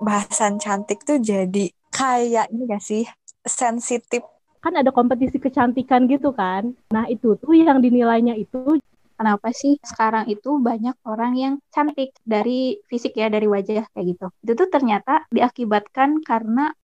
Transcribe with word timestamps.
bahasan 0.00 0.56
cantik 0.56 1.04
tuh 1.04 1.20
jadi 1.20 1.70
kayak 1.92 2.48
ini 2.50 2.64
gak 2.64 2.82
sih 2.82 3.04
sensitif 3.44 4.24
kan 4.60 4.76
ada 4.76 4.92
kompetisi 4.92 5.40
kecantikan 5.40 6.04
gitu 6.04 6.36
kan. 6.36 6.76
Nah 6.92 7.08
itu 7.08 7.32
tuh 7.40 7.56
yang 7.56 7.80
dinilainya 7.80 8.36
itu 8.36 8.76
kenapa 9.16 9.52
sih 9.56 9.80
sekarang 9.80 10.28
itu 10.28 10.60
banyak 10.60 10.96
orang 11.08 11.32
yang 11.36 11.54
cantik 11.72 12.12
dari 12.24 12.76
fisik 12.84 13.16
ya 13.16 13.32
dari 13.32 13.48
wajah 13.48 13.88
kayak 13.96 14.06
gitu. 14.16 14.26
Itu 14.44 14.52
tuh 14.56 14.68
ternyata 14.68 15.24
diakibatkan 15.32 16.20
karena 16.20 16.76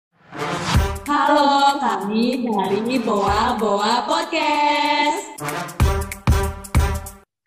Halo, 1.06 1.78
kami 1.78 2.42
dari 2.42 2.98
Boa 2.98 3.54
Boa 3.54 4.02
Podcast. 4.10 5.85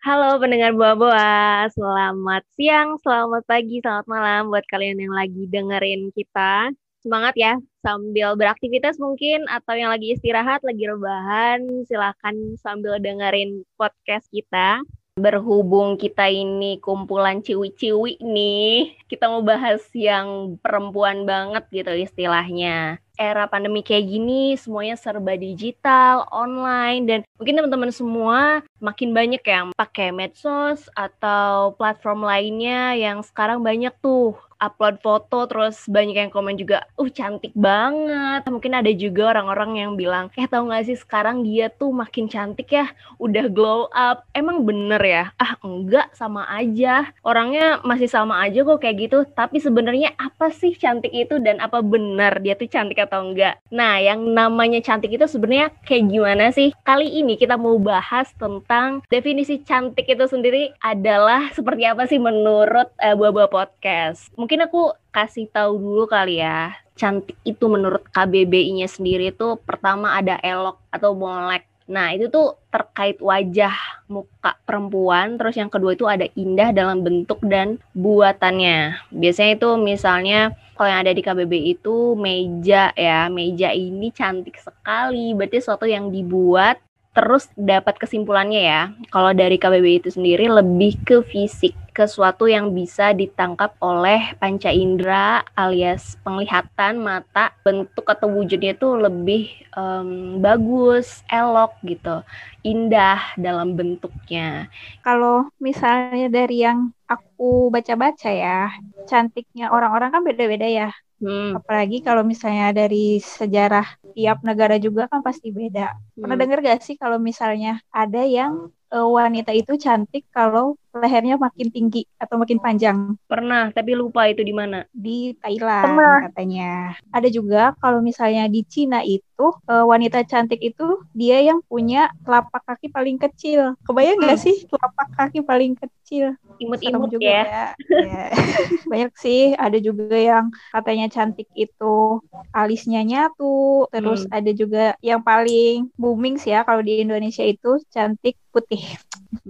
Halo 0.00 0.40
pendengar 0.40 0.72
Boa 0.72 0.96
Boa, 0.96 1.68
selamat 1.76 2.48
siang, 2.56 2.96
selamat 3.04 3.44
pagi, 3.44 3.84
selamat 3.84 4.08
malam 4.08 4.48
buat 4.48 4.64
kalian 4.72 4.96
yang 4.96 5.12
lagi 5.12 5.44
dengerin 5.44 6.08
kita. 6.16 6.72
Semangat 7.04 7.36
ya, 7.36 7.60
sambil 7.84 8.32
beraktivitas 8.32 8.96
mungkin 8.96 9.44
atau 9.52 9.76
yang 9.76 9.92
lagi 9.92 10.16
istirahat, 10.16 10.64
lagi 10.64 10.88
rebahan, 10.88 11.84
silahkan 11.84 12.32
sambil 12.64 12.96
dengerin 12.96 13.60
podcast 13.76 14.24
kita. 14.32 14.80
Berhubung 15.20 16.00
kita 16.00 16.32
ini 16.32 16.80
kumpulan 16.80 17.44
ciwi-ciwi 17.44 18.24
nih, 18.24 18.96
kita 19.04 19.28
mau 19.28 19.44
bahas 19.44 19.84
yang 19.92 20.56
perempuan 20.64 21.28
banget 21.28 21.68
gitu 21.68 21.92
istilahnya 21.92 23.04
era 23.20 23.44
pandemi 23.44 23.84
kayak 23.84 24.08
gini 24.08 24.56
semuanya 24.56 24.96
serba 24.96 25.36
digital, 25.36 26.24
online 26.32 27.04
dan 27.04 27.20
mungkin 27.36 27.60
teman-teman 27.60 27.92
semua 27.92 28.64
makin 28.80 29.12
banyak 29.12 29.44
yang 29.44 29.76
pakai 29.76 30.08
medsos 30.08 30.88
atau 30.96 31.76
platform 31.76 32.24
lainnya 32.24 32.96
yang 32.96 33.20
sekarang 33.20 33.60
banyak 33.60 33.92
tuh 34.00 34.40
upload 34.60 35.00
foto 35.00 35.48
terus 35.48 35.88
banyak 35.88 36.14
yang 36.14 36.30
komen 36.30 36.54
juga 36.60 36.84
uh 37.00 37.08
cantik 37.08 37.50
banget. 37.56 38.44
Mungkin 38.46 38.76
ada 38.76 38.92
juga 38.92 39.32
orang-orang 39.32 39.80
yang 39.80 39.92
bilang 39.96 40.28
eh 40.36 40.46
tau 40.46 40.68
gak 40.68 40.86
sih 40.86 41.00
sekarang 41.00 41.42
dia 41.42 41.72
tuh 41.72 41.90
makin 41.90 42.28
cantik 42.28 42.68
ya 42.68 42.86
udah 43.16 43.48
glow 43.48 43.88
up. 43.90 44.28
Emang 44.36 44.62
bener 44.68 45.00
ya? 45.00 45.24
Ah 45.40 45.56
enggak 45.64 46.12
sama 46.12 46.44
aja. 46.52 47.08
Orangnya 47.24 47.80
masih 47.82 48.06
sama 48.06 48.44
aja 48.44 48.62
kok 48.62 48.84
kayak 48.84 49.10
gitu. 49.10 49.18
Tapi 49.32 49.58
sebenarnya 49.58 50.12
apa 50.20 50.52
sih 50.52 50.76
cantik 50.76 51.10
itu 51.10 51.40
dan 51.40 51.58
apa 51.58 51.80
bener 51.80 52.38
dia 52.44 52.54
tuh 52.54 52.68
cantik 52.68 53.00
atau 53.10 53.26
enggak 53.26 53.58
nah 53.74 53.98
yang 53.98 54.22
namanya 54.22 54.78
cantik 54.78 55.10
itu 55.10 55.26
sebenarnya 55.26 55.74
kayak 55.82 56.06
gimana 56.06 56.54
sih 56.54 56.70
kali 56.86 57.10
ini 57.10 57.34
kita 57.34 57.58
mau 57.58 57.74
bahas 57.82 58.30
tentang 58.38 59.02
definisi 59.10 59.58
cantik 59.66 60.06
itu 60.06 60.30
sendiri 60.30 60.70
adalah 60.78 61.50
seperti 61.50 61.82
apa 61.90 62.06
sih 62.06 62.22
menurut 62.22 62.86
uh, 63.02 63.14
buah-buah 63.18 63.50
podcast 63.50 64.30
mungkin 64.38 64.62
aku 64.62 64.94
kasih 65.10 65.50
tahu 65.50 65.76
dulu 65.76 66.04
kali 66.06 66.38
ya. 66.40 66.74
Cantik 66.94 67.36
itu 67.42 67.64
menurut 67.66 68.04
KBBI-nya 68.12 68.86
sendiri 68.86 69.34
itu 69.34 69.58
pertama 69.66 70.14
ada 70.14 70.38
elok 70.44 70.78
atau 70.92 71.16
molek. 71.16 71.66
Nah, 71.90 72.14
itu 72.14 72.30
tuh 72.30 72.54
terkait 72.70 73.18
wajah 73.18 73.74
muka 74.06 74.54
perempuan, 74.62 75.34
terus 75.34 75.58
yang 75.58 75.66
kedua 75.66 75.98
itu 75.98 76.06
ada 76.06 76.22
indah 76.38 76.70
dalam 76.70 77.02
bentuk 77.02 77.42
dan 77.42 77.82
buatannya. 77.98 79.10
Biasanya 79.10 79.58
itu 79.58 79.68
misalnya 79.74 80.54
kalau 80.78 80.86
yang 80.86 81.02
ada 81.02 81.10
di 81.10 81.22
KBBI 81.26 81.82
itu 81.82 82.14
meja 82.14 82.94
ya, 82.94 83.26
meja 83.26 83.74
ini 83.74 84.14
cantik 84.14 84.54
sekali, 84.62 85.34
berarti 85.34 85.58
suatu 85.58 85.84
yang 85.90 86.14
dibuat 86.14 86.78
terus 87.10 87.50
dapat 87.58 87.98
kesimpulannya 87.98 88.62
ya, 88.62 88.82
kalau 89.10 89.34
dari 89.34 89.58
KBBI 89.58 90.06
itu 90.06 90.14
sendiri 90.14 90.46
lebih 90.46 90.94
ke 91.02 91.26
fisik, 91.26 91.74
ke 92.00 92.08
suatu 92.08 92.48
yang 92.48 92.72
bisa 92.72 93.12
ditangkap 93.12 93.76
oleh 93.84 94.32
panca 94.40 94.72
indera 94.72 95.44
alias 95.52 96.16
penglihatan 96.24 96.96
mata, 96.96 97.52
bentuk 97.60 98.08
atau 98.08 98.24
wujudnya 98.24 98.72
itu 98.72 98.88
lebih 98.96 99.52
um, 99.76 100.40
bagus, 100.40 101.20
elok 101.28 101.76
gitu, 101.84 102.24
indah 102.64 103.20
dalam 103.36 103.76
bentuknya. 103.76 104.72
Kalau 105.04 105.52
misalnya 105.60 106.32
dari 106.32 106.64
yang 106.64 106.88
aku 107.04 107.68
baca-baca 107.68 108.32
ya, 108.32 108.72
cantiknya 109.04 109.68
orang-orang 109.68 110.08
kan 110.08 110.24
beda-beda 110.24 110.64
ya. 110.64 110.88
Hmm. 111.20 111.52
Apalagi 111.60 112.00
kalau 112.00 112.24
misalnya 112.24 112.72
dari 112.72 113.20
sejarah 113.20 113.84
tiap 114.16 114.40
negara 114.40 114.80
juga 114.80 115.04
kan 115.04 115.20
pasti 115.20 115.52
beda. 115.52 115.92
Pernah 116.16 116.32
hmm. 116.32 116.44
dengar 116.48 116.58
gak 116.64 116.80
sih 116.80 116.96
kalau 116.96 117.20
misalnya 117.20 117.84
ada 117.92 118.24
yang 118.24 118.72
uh, 118.88 119.04
wanita 119.04 119.52
itu 119.52 119.76
cantik 119.76 120.24
kalau 120.32 120.79
lehernya 120.94 121.38
makin 121.38 121.68
tinggi 121.70 122.06
atau 122.18 122.36
makin 122.40 122.58
panjang? 122.58 123.14
Pernah, 123.26 123.70
tapi 123.70 123.94
lupa 123.94 124.26
itu 124.26 124.42
di 124.42 124.54
mana. 124.54 124.84
Di 124.90 125.34
Thailand 125.38 125.84
Pernah. 125.86 126.16
katanya. 126.30 126.72
Ada 127.14 127.28
juga 127.30 127.74
kalau 127.78 128.02
misalnya 128.02 128.50
di 128.50 128.66
Cina 128.66 129.00
itu 129.06 129.46
uh, 129.46 129.84
wanita 129.86 130.26
cantik 130.26 130.60
itu 130.60 131.02
dia 131.14 131.40
yang 131.40 131.62
punya 131.64 132.10
telapak 132.26 132.62
kaki 132.66 132.90
paling 132.90 133.16
kecil. 133.16 133.78
Kebayang 133.86 134.18
nggak 134.20 134.38
hmm. 134.38 134.46
sih 134.46 134.56
telapak 134.66 135.08
kaki 135.16 135.40
paling 135.46 135.74
kecil? 135.78 136.34
imut-imut 136.60 137.08
juga 137.08 137.24
ya. 137.24 137.44
ya. 137.46 137.66
ya. 138.04 138.24
Banyak 138.90 139.12
sih, 139.16 139.56
ada 139.56 139.80
juga 139.80 140.12
yang 140.12 140.52
katanya 140.70 141.08
cantik 141.08 141.48
itu 141.56 142.20
alisnya 142.52 143.00
nyatu, 143.02 143.88
terus 143.88 144.28
hmm. 144.28 144.36
ada 144.36 144.50
juga 144.52 144.84
yang 145.00 145.24
paling 145.24 145.88
booming 145.96 146.36
sih 146.36 146.52
ya 146.52 146.62
kalau 146.62 146.84
di 146.84 147.00
Indonesia 147.00 147.42
itu 147.42 147.80
cantik 147.88 148.36
putih. 148.52 148.82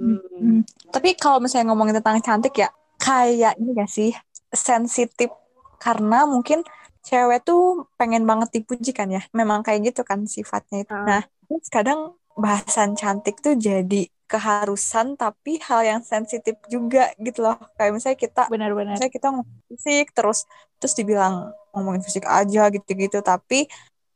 Hmm. 0.00 0.64
Tapi 0.88 1.12
kalau 1.20 1.44
misalnya 1.44 1.68
ngomongin 1.70 2.00
tentang 2.00 2.24
cantik 2.24 2.56
ya, 2.56 2.72
kayak 2.96 3.60
ini 3.60 3.70
gak 3.76 3.90
sih 3.92 4.10
sensitif 4.48 5.28
karena 5.76 6.24
mungkin 6.24 6.64
cewek 7.04 7.44
tuh 7.44 7.88
pengen 8.00 8.24
banget 8.24 8.60
dipuji 8.60 8.96
kan 8.96 9.12
ya. 9.12 9.20
Memang 9.36 9.60
kayak 9.60 9.92
gitu 9.92 10.00
kan 10.02 10.24
sifatnya 10.24 10.88
itu. 10.88 10.94
Hmm. 10.96 11.06
Nah, 11.06 11.22
kadang 11.68 12.16
bahasan 12.40 12.96
cantik 12.96 13.44
tuh 13.44 13.58
jadi 13.58 14.08
keharusan 14.30 15.18
tapi 15.18 15.58
hal 15.58 15.82
yang 15.82 16.00
sensitif 16.06 16.54
juga 16.70 17.10
gitu 17.18 17.42
loh 17.42 17.58
kayak 17.74 17.98
misalnya 17.98 18.14
kita 18.14 18.42
benar-benar 18.46 18.94
misalnya 18.94 19.10
kita 19.10 19.26
ngomong 19.34 19.58
fisik 19.66 20.14
terus 20.14 20.46
terus 20.78 20.94
dibilang 20.94 21.50
ngomongin 21.74 21.98
fisik 22.06 22.22
aja 22.30 22.70
gitu-gitu 22.70 23.18
tapi 23.26 23.66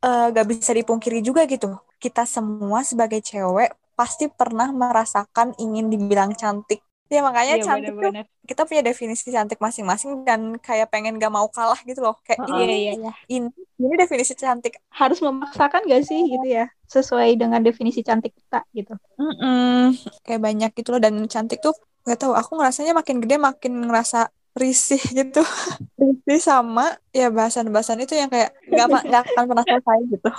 uh, 0.07 0.31
gak 0.31 0.47
bisa 0.47 0.71
dipungkiri 0.71 1.19
juga 1.19 1.43
gitu 1.43 1.75
kita 1.99 2.23
semua 2.23 2.87
sebagai 2.87 3.19
cewek 3.19 3.75
pasti 3.95 4.27
pernah 4.27 4.69
merasakan 4.69 5.55
ingin 5.57 5.89
dibilang 5.89 6.35
cantik 6.35 6.85
Ya 7.05 7.21
makanya 7.21 7.61
iya, 7.61 7.65
cantik 7.65 7.93
bener 7.93 8.09
-bener. 8.09 8.25
tuh 8.25 8.49
kita 8.49 8.61
punya 8.65 8.81
definisi 8.81 9.29
cantik 9.29 9.61
masing-masing 9.61 10.25
dan 10.25 10.57
kayak 10.57 10.89
pengen 10.89 11.21
gak 11.21 11.29
mau 11.29 11.45
kalah 11.53 11.77
gitu 11.85 12.01
loh. 12.01 12.17
Kayak 12.25 12.49
oh, 12.49 12.57
ini, 12.57 12.65
iya, 12.65 12.93
iya. 12.97 13.11
ini 13.29 13.49
ini 13.77 13.93
definisi 13.93 14.33
cantik. 14.33 14.81
Harus 14.89 15.21
memaksakan 15.21 15.85
gak 15.85 16.01
sih 16.01 16.17
gitu 16.25 16.47
ya 16.49 16.65
sesuai 16.89 17.37
dengan 17.37 17.61
definisi 17.61 18.01
cantik 18.01 18.33
kita 18.33 18.65
gitu. 18.73 18.97
Mm 19.21 19.33
-mm. 19.37 19.81
Kayak 20.25 20.41
banyak 20.41 20.71
gitu 20.73 20.97
loh 20.97 21.01
dan 21.01 21.13
cantik 21.29 21.61
tuh 21.61 21.77
gak 22.09 22.25
tahu 22.25 22.33
aku 22.33 22.57
ngerasanya 22.57 22.97
makin 22.97 23.21
gede 23.21 23.37
makin 23.37 23.73
ngerasa 23.85 24.33
risih 24.57 25.01
gitu 25.13 25.45
risih 26.01 26.41
sama 26.41 26.95
ya 27.13 27.29
bahasan-bahasan 27.29 28.01
itu 28.01 28.15
yang 28.15 28.31
kayak 28.31 28.55
nggak 28.71 28.87
nggak 28.87 29.21
akan 29.35 29.43
pernah 29.51 29.65
selesai 29.67 29.99
gitu 30.07 30.29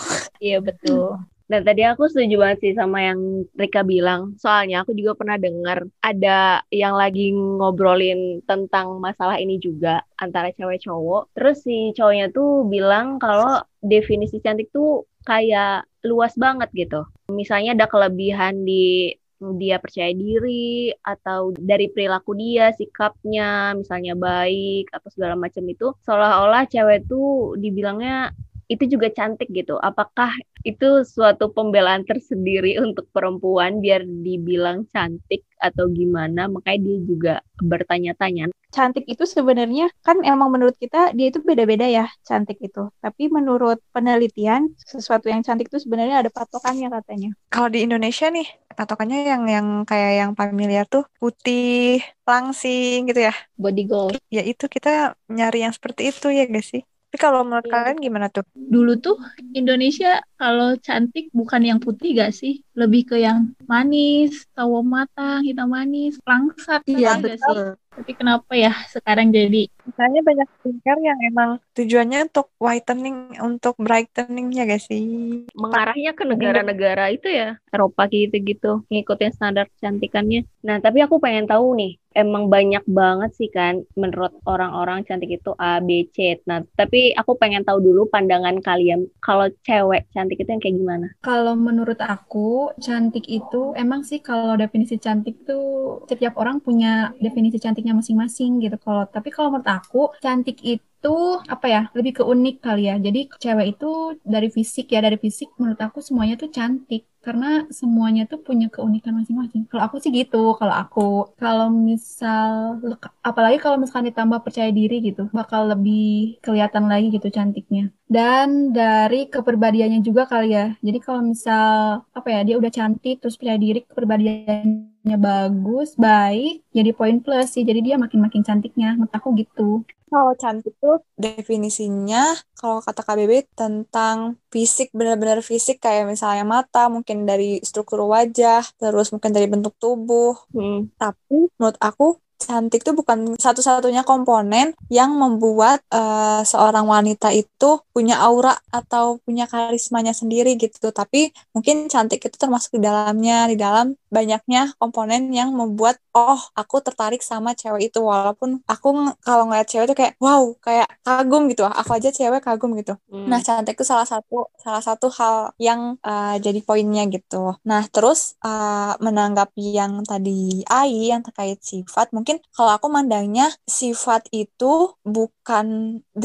iya 0.41 0.57
betul 0.65 1.21
dan 1.47 1.63
tadi 1.63 1.87
aku 1.87 2.11
setuju 2.11 2.43
banget 2.43 2.59
sih 2.63 2.73
sama 2.75 3.07
yang 3.07 3.47
Rika 3.55 3.87
bilang. 3.87 4.35
Soalnya 4.35 4.83
aku 4.83 4.99
juga 4.99 5.15
pernah 5.15 5.39
dengar 5.39 5.87
ada 6.03 6.67
yang 6.75 6.99
lagi 6.99 7.31
ngobrolin 7.31 8.43
tentang 8.51 8.99
masalah 8.99 9.39
ini 9.39 9.63
juga 9.63 10.03
antara 10.19 10.51
cewek 10.51 10.83
cowok. 10.83 11.31
Terus 11.39 11.63
si 11.63 11.95
cowoknya 11.95 12.35
tuh 12.35 12.67
bilang 12.67 13.23
kalau 13.23 13.63
definisi 13.79 14.43
cantik 14.43 14.75
tuh 14.75 15.07
kayak 15.23 15.87
luas 16.03 16.35
banget 16.35 16.71
gitu. 16.75 17.07
Misalnya 17.31 17.79
ada 17.79 17.87
kelebihan 17.87 18.67
di 18.67 19.15
dia 19.37 19.77
percaya 19.77 20.17
diri 20.17 20.89
atau 21.05 21.53
dari 21.53 21.93
perilaku 21.93 22.33
dia, 22.41 22.73
sikapnya, 22.73 23.77
misalnya 23.77 24.17
baik 24.17 24.89
atau 24.89 25.09
segala 25.13 25.37
macam 25.37 25.61
itu 25.69 25.93
seolah-olah 26.09 26.65
cewek 26.73 27.05
tuh 27.05 27.53
dibilangnya 27.61 28.33
itu 28.67 28.85
juga 28.87 29.09
cantik 29.15 29.51
gitu. 29.55 29.79
Apakah 29.79 30.35
itu 30.67 31.07
suatu 31.07 31.51
pembelaan 31.55 32.03
tersendiri 32.03 32.79
untuk 32.85 33.07
perempuan 33.15 33.79
biar 33.79 34.03
dibilang 34.05 34.87
cantik 34.91 35.47
atau 35.63 35.87
gimana? 35.91 36.51
Makanya 36.51 36.81
dia 36.83 36.99
juga 37.07 37.35
bertanya-tanya. 37.63 38.51
Cantik 38.75 39.09
itu 39.09 39.25
sebenarnya 39.25 39.89
kan 40.05 40.21
emang 40.27 40.53
menurut 40.53 40.77
kita 40.77 41.15
dia 41.17 41.33
itu 41.33 41.41
beda-beda 41.41 41.87
ya 41.87 42.11
cantik 42.27 42.61
itu. 42.61 42.93
Tapi 43.01 43.33
menurut 43.33 43.81
penelitian 43.95 44.75
sesuatu 44.85 45.31
yang 45.33 45.41
cantik 45.41 45.71
itu 45.73 45.81
sebenarnya 45.81 46.27
ada 46.27 46.31
patokannya 46.35 46.93
katanya. 46.93 47.31
Kalau 47.49 47.73
di 47.73 47.87
Indonesia 47.87 48.29
nih 48.29 48.45
patokannya 48.77 49.25
yang 49.25 49.43
yang 49.49 49.67
kayak 49.89 50.13
yang 50.21 50.33
familiar 50.37 50.85
tuh 50.85 51.09
putih, 51.17 52.05
langsing 52.29 53.09
gitu 53.09 53.25
ya. 53.31 53.35
Body 53.57 53.89
goal. 53.89 54.13
Ya 54.29 54.45
itu 54.45 54.69
kita 54.69 55.17
nyari 55.33 55.65
yang 55.65 55.73
seperti 55.73 56.13
itu 56.13 56.29
ya 56.29 56.45
guys 56.45 56.69
sih? 56.69 56.85
Tapi 57.17 57.33
kalau 57.33 57.49
menurut 57.49 57.65
iya. 57.65 57.73
kalian 57.73 57.97
gimana 57.97 58.29
tuh? 58.29 58.45
Dulu 58.53 59.01
tuh 59.01 59.17
Indonesia 59.57 60.21
kalau 60.37 60.77
cantik 60.77 61.33
bukan 61.33 61.65
yang 61.65 61.81
putih 61.81 62.13
gak 62.13 62.37
sih? 62.37 62.61
Lebih 62.77 63.09
ke 63.09 63.17
yang 63.25 63.57
manis, 63.65 64.45
sawo 64.53 64.85
matang, 64.85 65.41
hitam 65.41 65.73
manis, 65.73 66.21
langsat. 66.29 66.85
Iya 66.85 67.17
betul. 67.17 67.81
Tapi 67.97 68.13
kenapa 68.13 68.53
ya 68.53 68.73
sekarang 68.93 69.33
jadi 69.33 69.73
Misalnya 69.87 70.21
banyak 70.27 70.49
skincare 70.59 70.99
yang 70.99 71.19
emang 71.31 71.51
tujuannya 71.79 72.27
untuk 72.27 72.51
whitening, 72.59 73.39
untuk 73.39 73.79
brightening 73.79 74.51
ya 74.51 74.67
gak 74.67 74.83
sih? 74.83 75.07
mengarahnya 75.55 76.13
ke 76.13 76.25
negara-negara 76.27 77.15
itu 77.15 77.31
ya 77.31 77.57
Eropa 77.71 78.11
gitu-gitu 78.11 78.85
ngikutin 78.91 79.33
standar 79.33 79.71
kecantikannya. 79.79 80.45
Nah 80.67 80.83
tapi 80.83 81.01
aku 81.01 81.23
pengen 81.23 81.47
tahu 81.47 81.79
nih 81.79 81.93
emang 82.17 82.49
banyak 82.49 82.81
banget 82.89 83.31
sih 83.37 83.53
kan 83.53 83.85
menurut 83.93 84.33
orang-orang 84.49 85.05
cantik 85.05 85.37
itu 85.37 85.53
A, 85.61 85.85
B, 85.85 86.09
C. 86.17 86.41
Nah 86.49 86.65
tapi 86.75 87.13
aku 87.13 87.37
pengen 87.37 87.63
tahu 87.63 87.85
dulu 87.85 88.09
pandangan 88.09 88.57
kalian 88.65 89.13
kalau 89.21 89.53
cewek 89.69 90.09
cantik 90.17 90.41
itu 90.41 90.49
yang 90.49 90.63
kayak 90.65 90.77
gimana? 90.81 91.07
Kalau 91.21 91.53
menurut 91.53 92.01
aku, 92.01 92.73
cantik 92.81 93.29
itu 93.29 93.77
emang 93.77 94.01
sih 94.03 94.25
kalau 94.25 94.57
definisi 94.57 94.97
cantik 94.97 95.45
tuh 95.45 96.01
setiap 96.09 96.41
orang 96.41 96.65
punya 96.65 97.13
definisi 97.21 97.61
cantiknya 97.87 98.03
masing-masing 98.03 98.59
gitu. 98.59 98.77
Kalau 98.83 99.07
tapi 99.07 99.29
kalau 99.31 99.55
menurut 99.55 99.71
aku, 99.71 100.11
cantik 100.19 100.59
itu 100.67 101.17
apa 101.47 101.67
ya 101.71 101.83
lebih 101.95 102.19
ke 102.19 102.23
unik 102.27 102.57
kali 102.59 102.91
ya. 102.91 102.99
Jadi 102.99 103.31
cewek 103.39 103.67
itu 103.79 104.19
dari 104.27 104.49
fisik 104.51 104.91
ya 104.91 104.99
dari 104.99 105.15
fisik 105.23 105.55
menurut 105.55 105.79
aku 105.79 106.03
semuanya 106.03 106.35
tuh 106.35 106.51
cantik 106.51 107.07
karena 107.23 107.67
semuanya 107.71 108.23
tuh 108.31 108.39
punya 108.43 108.67
keunikan 108.71 109.15
masing-masing. 109.19 109.71
Kalau 109.71 109.83
aku 109.87 110.03
sih 110.03 110.11
gitu, 110.11 110.59
kalau 110.59 110.75
aku 110.75 111.07
kalau 111.39 111.71
misal 111.71 112.79
apalagi 113.23 113.59
kalau 113.63 113.79
misalkan 113.79 114.11
ditambah 114.11 114.43
percaya 114.43 114.71
diri 114.75 114.99
gitu, 115.03 115.31
bakal 115.31 115.71
lebih 115.71 116.39
kelihatan 116.43 116.91
lagi 116.91 117.15
gitu 117.15 117.31
cantiknya. 117.31 117.95
Dan 118.07 118.75
dari 118.75 119.31
kepribadiannya 119.31 120.03
juga 120.03 120.27
kali 120.27 120.55
ya. 120.55 120.75
Jadi 120.83 120.99
kalau 121.03 121.23
misal 121.23 122.03
apa 122.11 122.29
ya 122.35 122.41
dia 122.47 122.57
udah 122.59 122.71
cantik 122.71 123.23
terus 123.23 123.39
percaya 123.39 123.59
diri, 123.59 123.83
kepribadiannya 123.87 124.96
bagus, 125.15 125.95
baik, 125.95 126.67
jadi 126.75 126.91
poin 126.91 127.23
plus 127.23 127.55
sih. 127.55 127.63
Jadi 127.63 127.79
dia 127.87 127.95
makin-makin 127.95 128.43
cantiknya. 128.43 128.99
Menurut 128.99 129.15
aku 129.15 129.39
gitu. 129.39 129.87
Kalau 130.11 130.35
cantik 130.39 130.75
tuh 130.83 131.03
definisinya 131.19 132.35
kalau 132.55 132.79
kata 132.79 133.03
KBB 133.03 133.33
tentang 133.59 134.39
fisik 134.55 134.95
benar-benar 134.95 135.43
fisik 135.43 135.83
kayak 135.83 136.07
misalnya 136.07 136.47
mata 136.47 136.87
mungkin 136.87 137.27
dari 137.27 137.59
struktur 137.59 138.07
wajah 138.07 138.63
terus 138.79 139.11
mungkin 139.11 139.35
dari 139.35 139.51
bentuk 139.51 139.75
tubuh 139.83 140.39
Hmm. 140.55 140.87
tapi 140.95 141.51
menurut 141.59 141.75
aku 141.83 142.23
cantik 142.37 142.85
tuh 142.85 142.93
bukan 142.93 143.35
satu-satunya 143.41 144.05
komponen 144.05 144.77
yang 144.93 145.17
membuat 145.17 145.81
eh, 145.89 146.43
seorang 146.45 146.85
wanita 146.85 147.33
itu 147.33 147.81
punya 147.91 148.21
aura 148.21 148.53
atau 148.69 149.17
punya 149.25 149.49
karismanya 149.49 150.13
sendiri 150.13 150.55
gitu 150.61 150.93
tapi 150.93 151.33
mungkin 151.57 151.89
cantik 151.89 152.21
itu 152.21 152.37
termasuk 152.37 152.77
di 152.77 152.85
dalamnya 152.85 153.49
di 153.49 153.57
dalam 153.57 153.97
banyaknya 154.13 154.77
komponen 154.77 155.33
yang 155.33 155.57
membuat 155.57 155.97
oh 156.13 156.41
aku 156.53 156.85
tertarik 156.85 157.25
sama 157.25 157.57
cewek 157.57 157.89
itu 157.93 158.01
walaupun 158.05 158.61
aku 158.69 159.17
kalau 159.25 159.49
ngeliat 159.49 159.69
cewek 159.69 159.89
itu 159.93 159.97
kayak 159.97 160.15
wow 160.21 160.53
kayak 160.61 160.89
kagum 161.03 161.49
gitu 161.49 161.65
aku 161.65 161.91
aja 161.97 162.13
cewek 162.13 162.45
kagum 162.45 162.77
gitu 162.77 162.97
Hmm. 163.07 163.31
Nah, 163.31 163.39
cantik 163.39 163.79
itu 163.79 163.87
salah 163.87 164.03
satu 164.03 164.51
salah 164.59 164.83
satu 164.83 165.07
hal 165.15 165.55
yang 165.63 165.95
uh, 166.03 166.35
jadi 166.43 166.59
poinnya 166.67 167.07
gitu. 167.07 167.55
Nah, 167.63 167.87
terus 167.87 168.35
uh, 168.43 168.99
menanggapi 168.99 169.79
yang 169.79 170.03
tadi 170.03 170.67
Ai 170.67 171.15
yang 171.15 171.23
terkait 171.23 171.63
sifat, 171.63 172.11
mungkin 172.11 172.26
kalau 172.57 172.73
aku 172.77 172.87
mandangnya 172.97 173.47
sifat 173.81 174.23
itu 174.35 174.97
bukan 175.07 175.67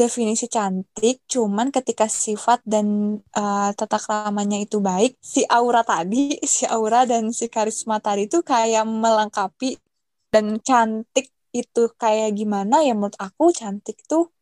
definisi 0.00 0.46
cantik, 0.50 1.22
cuman 1.32 1.68
ketika 1.76 2.06
sifat 2.10 2.58
dan 2.66 2.86
uh, 3.38 3.70
tata 3.78 3.98
keramanya 4.04 4.58
itu 4.64 4.76
baik, 4.82 5.14
si 5.22 5.40
aura 5.46 5.82
tadi, 5.86 6.38
si 6.54 6.64
aura 6.66 7.06
dan 7.10 7.30
si 7.38 7.46
karisma 7.54 7.96
tadi 8.02 8.26
itu 8.26 8.38
kayak 8.42 8.84
melengkapi 9.02 9.68
dan 10.32 10.58
cantik 10.68 11.26
itu 11.52 11.82
kayak 12.00 12.32
gimana 12.38 12.80
ya 12.86 12.92
menurut 12.96 13.16
aku 13.20 13.52
cantik 13.52 13.96
tuh 14.08 14.32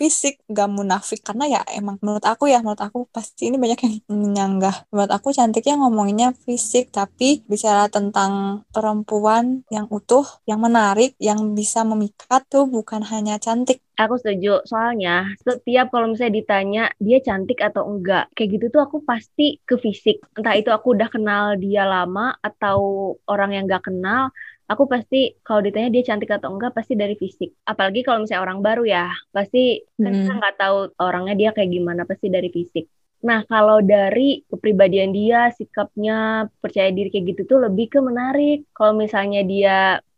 fisik 0.00 0.40
gak 0.48 0.72
munafik. 0.72 1.20
Karena 1.20 1.44
ya 1.44 1.60
emang 1.76 2.00
menurut 2.00 2.24
aku 2.24 2.48
ya 2.48 2.64
menurut 2.64 2.80
aku 2.80 3.04
pasti 3.12 3.52
ini 3.52 3.60
banyak 3.60 3.80
yang 3.84 3.94
menyanggah. 4.08 4.88
Menurut 4.88 5.12
aku 5.12 5.36
cantiknya 5.36 5.76
ngomonginnya 5.76 6.32
fisik 6.48 6.88
tapi 6.88 7.44
bicara 7.44 7.92
tentang 7.92 8.64
perempuan 8.72 9.60
yang 9.68 9.84
utuh 9.92 10.24
yang 10.48 10.64
menarik 10.64 11.12
yang 11.20 11.52
bisa 11.52 11.84
memikat 11.84 12.48
tuh 12.48 12.64
bukan 12.64 13.04
hanya 13.04 13.36
cantik. 13.36 13.84
Aku 14.00 14.16
setuju, 14.16 14.64
soalnya 14.64 15.28
setiap 15.44 15.92
kalau 15.92 16.08
misalnya 16.08 16.34
ditanya 16.40 16.84
dia 16.96 17.20
cantik 17.20 17.60
atau 17.60 17.84
enggak, 17.84 18.32
kayak 18.32 18.56
gitu 18.56 18.66
tuh 18.72 18.80
aku 18.80 19.04
pasti 19.04 19.60
ke 19.60 19.76
fisik. 19.76 20.24
Entah 20.32 20.56
itu 20.56 20.72
aku 20.72 20.96
udah 20.96 21.12
kenal 21.12 21.60
dia 21.60 21.84
lama 21.84 22.32
atau 22.40 23.12
orang 23.28 23.60
yang 23.60 23.68
gak 23.68 23.92
kenal, 23.92 24.32
aku 24.70 24.84
pasti 24.92 25.16
kalau 25.46 25.60
ditanya 25.66 25.88
dia 25.94 26.02
cantik 26.08 26.30
atau 26.36 26.48
enggak 26.54 26.72
pasti 26.78 26.94
dari 27.02 27.14
fisik. 27.22 27.48
Apalagi 27.70 28.00
kalau 28.06 28.18
misalnya 28.22 28.44
orang 28.46 28.60
baru 28.66 28.82
ya, 28.94 29.04
pasti 29.36 29.58
kan 30.02 30.12
kita 30.18 30.30
Hmm. 30.30 30.38
nggak 30.38 30.54
tahu 30.60 30.76
orangnya 31.06 31.34
dia 31.40 31.50
kayak 31.56 31.70
gimana, 31.76 32.02
pasti 32.10 32.26
dari 32.36 32.48
fisik. 32.56 32.84
Nah, 33.28 33.38
kalau 33.50 33.78
dari 33.84 34.20
kepribadian 34.50 35.10
dia, 35.12 35.38
sikapnya, 35.58 36.48
percaya 36.62 36.88
diri 36.96 37.08
kayak 37.12 37.26
gitu 37.36 37.42
tuh 37.50 37.58
lebih 37.68 37.86
ke 37.92 37.98
menarik. 38.08 38.56
Kalau 38.76 38.92
misalnya 39.02 39.40
dia 39.44 39.70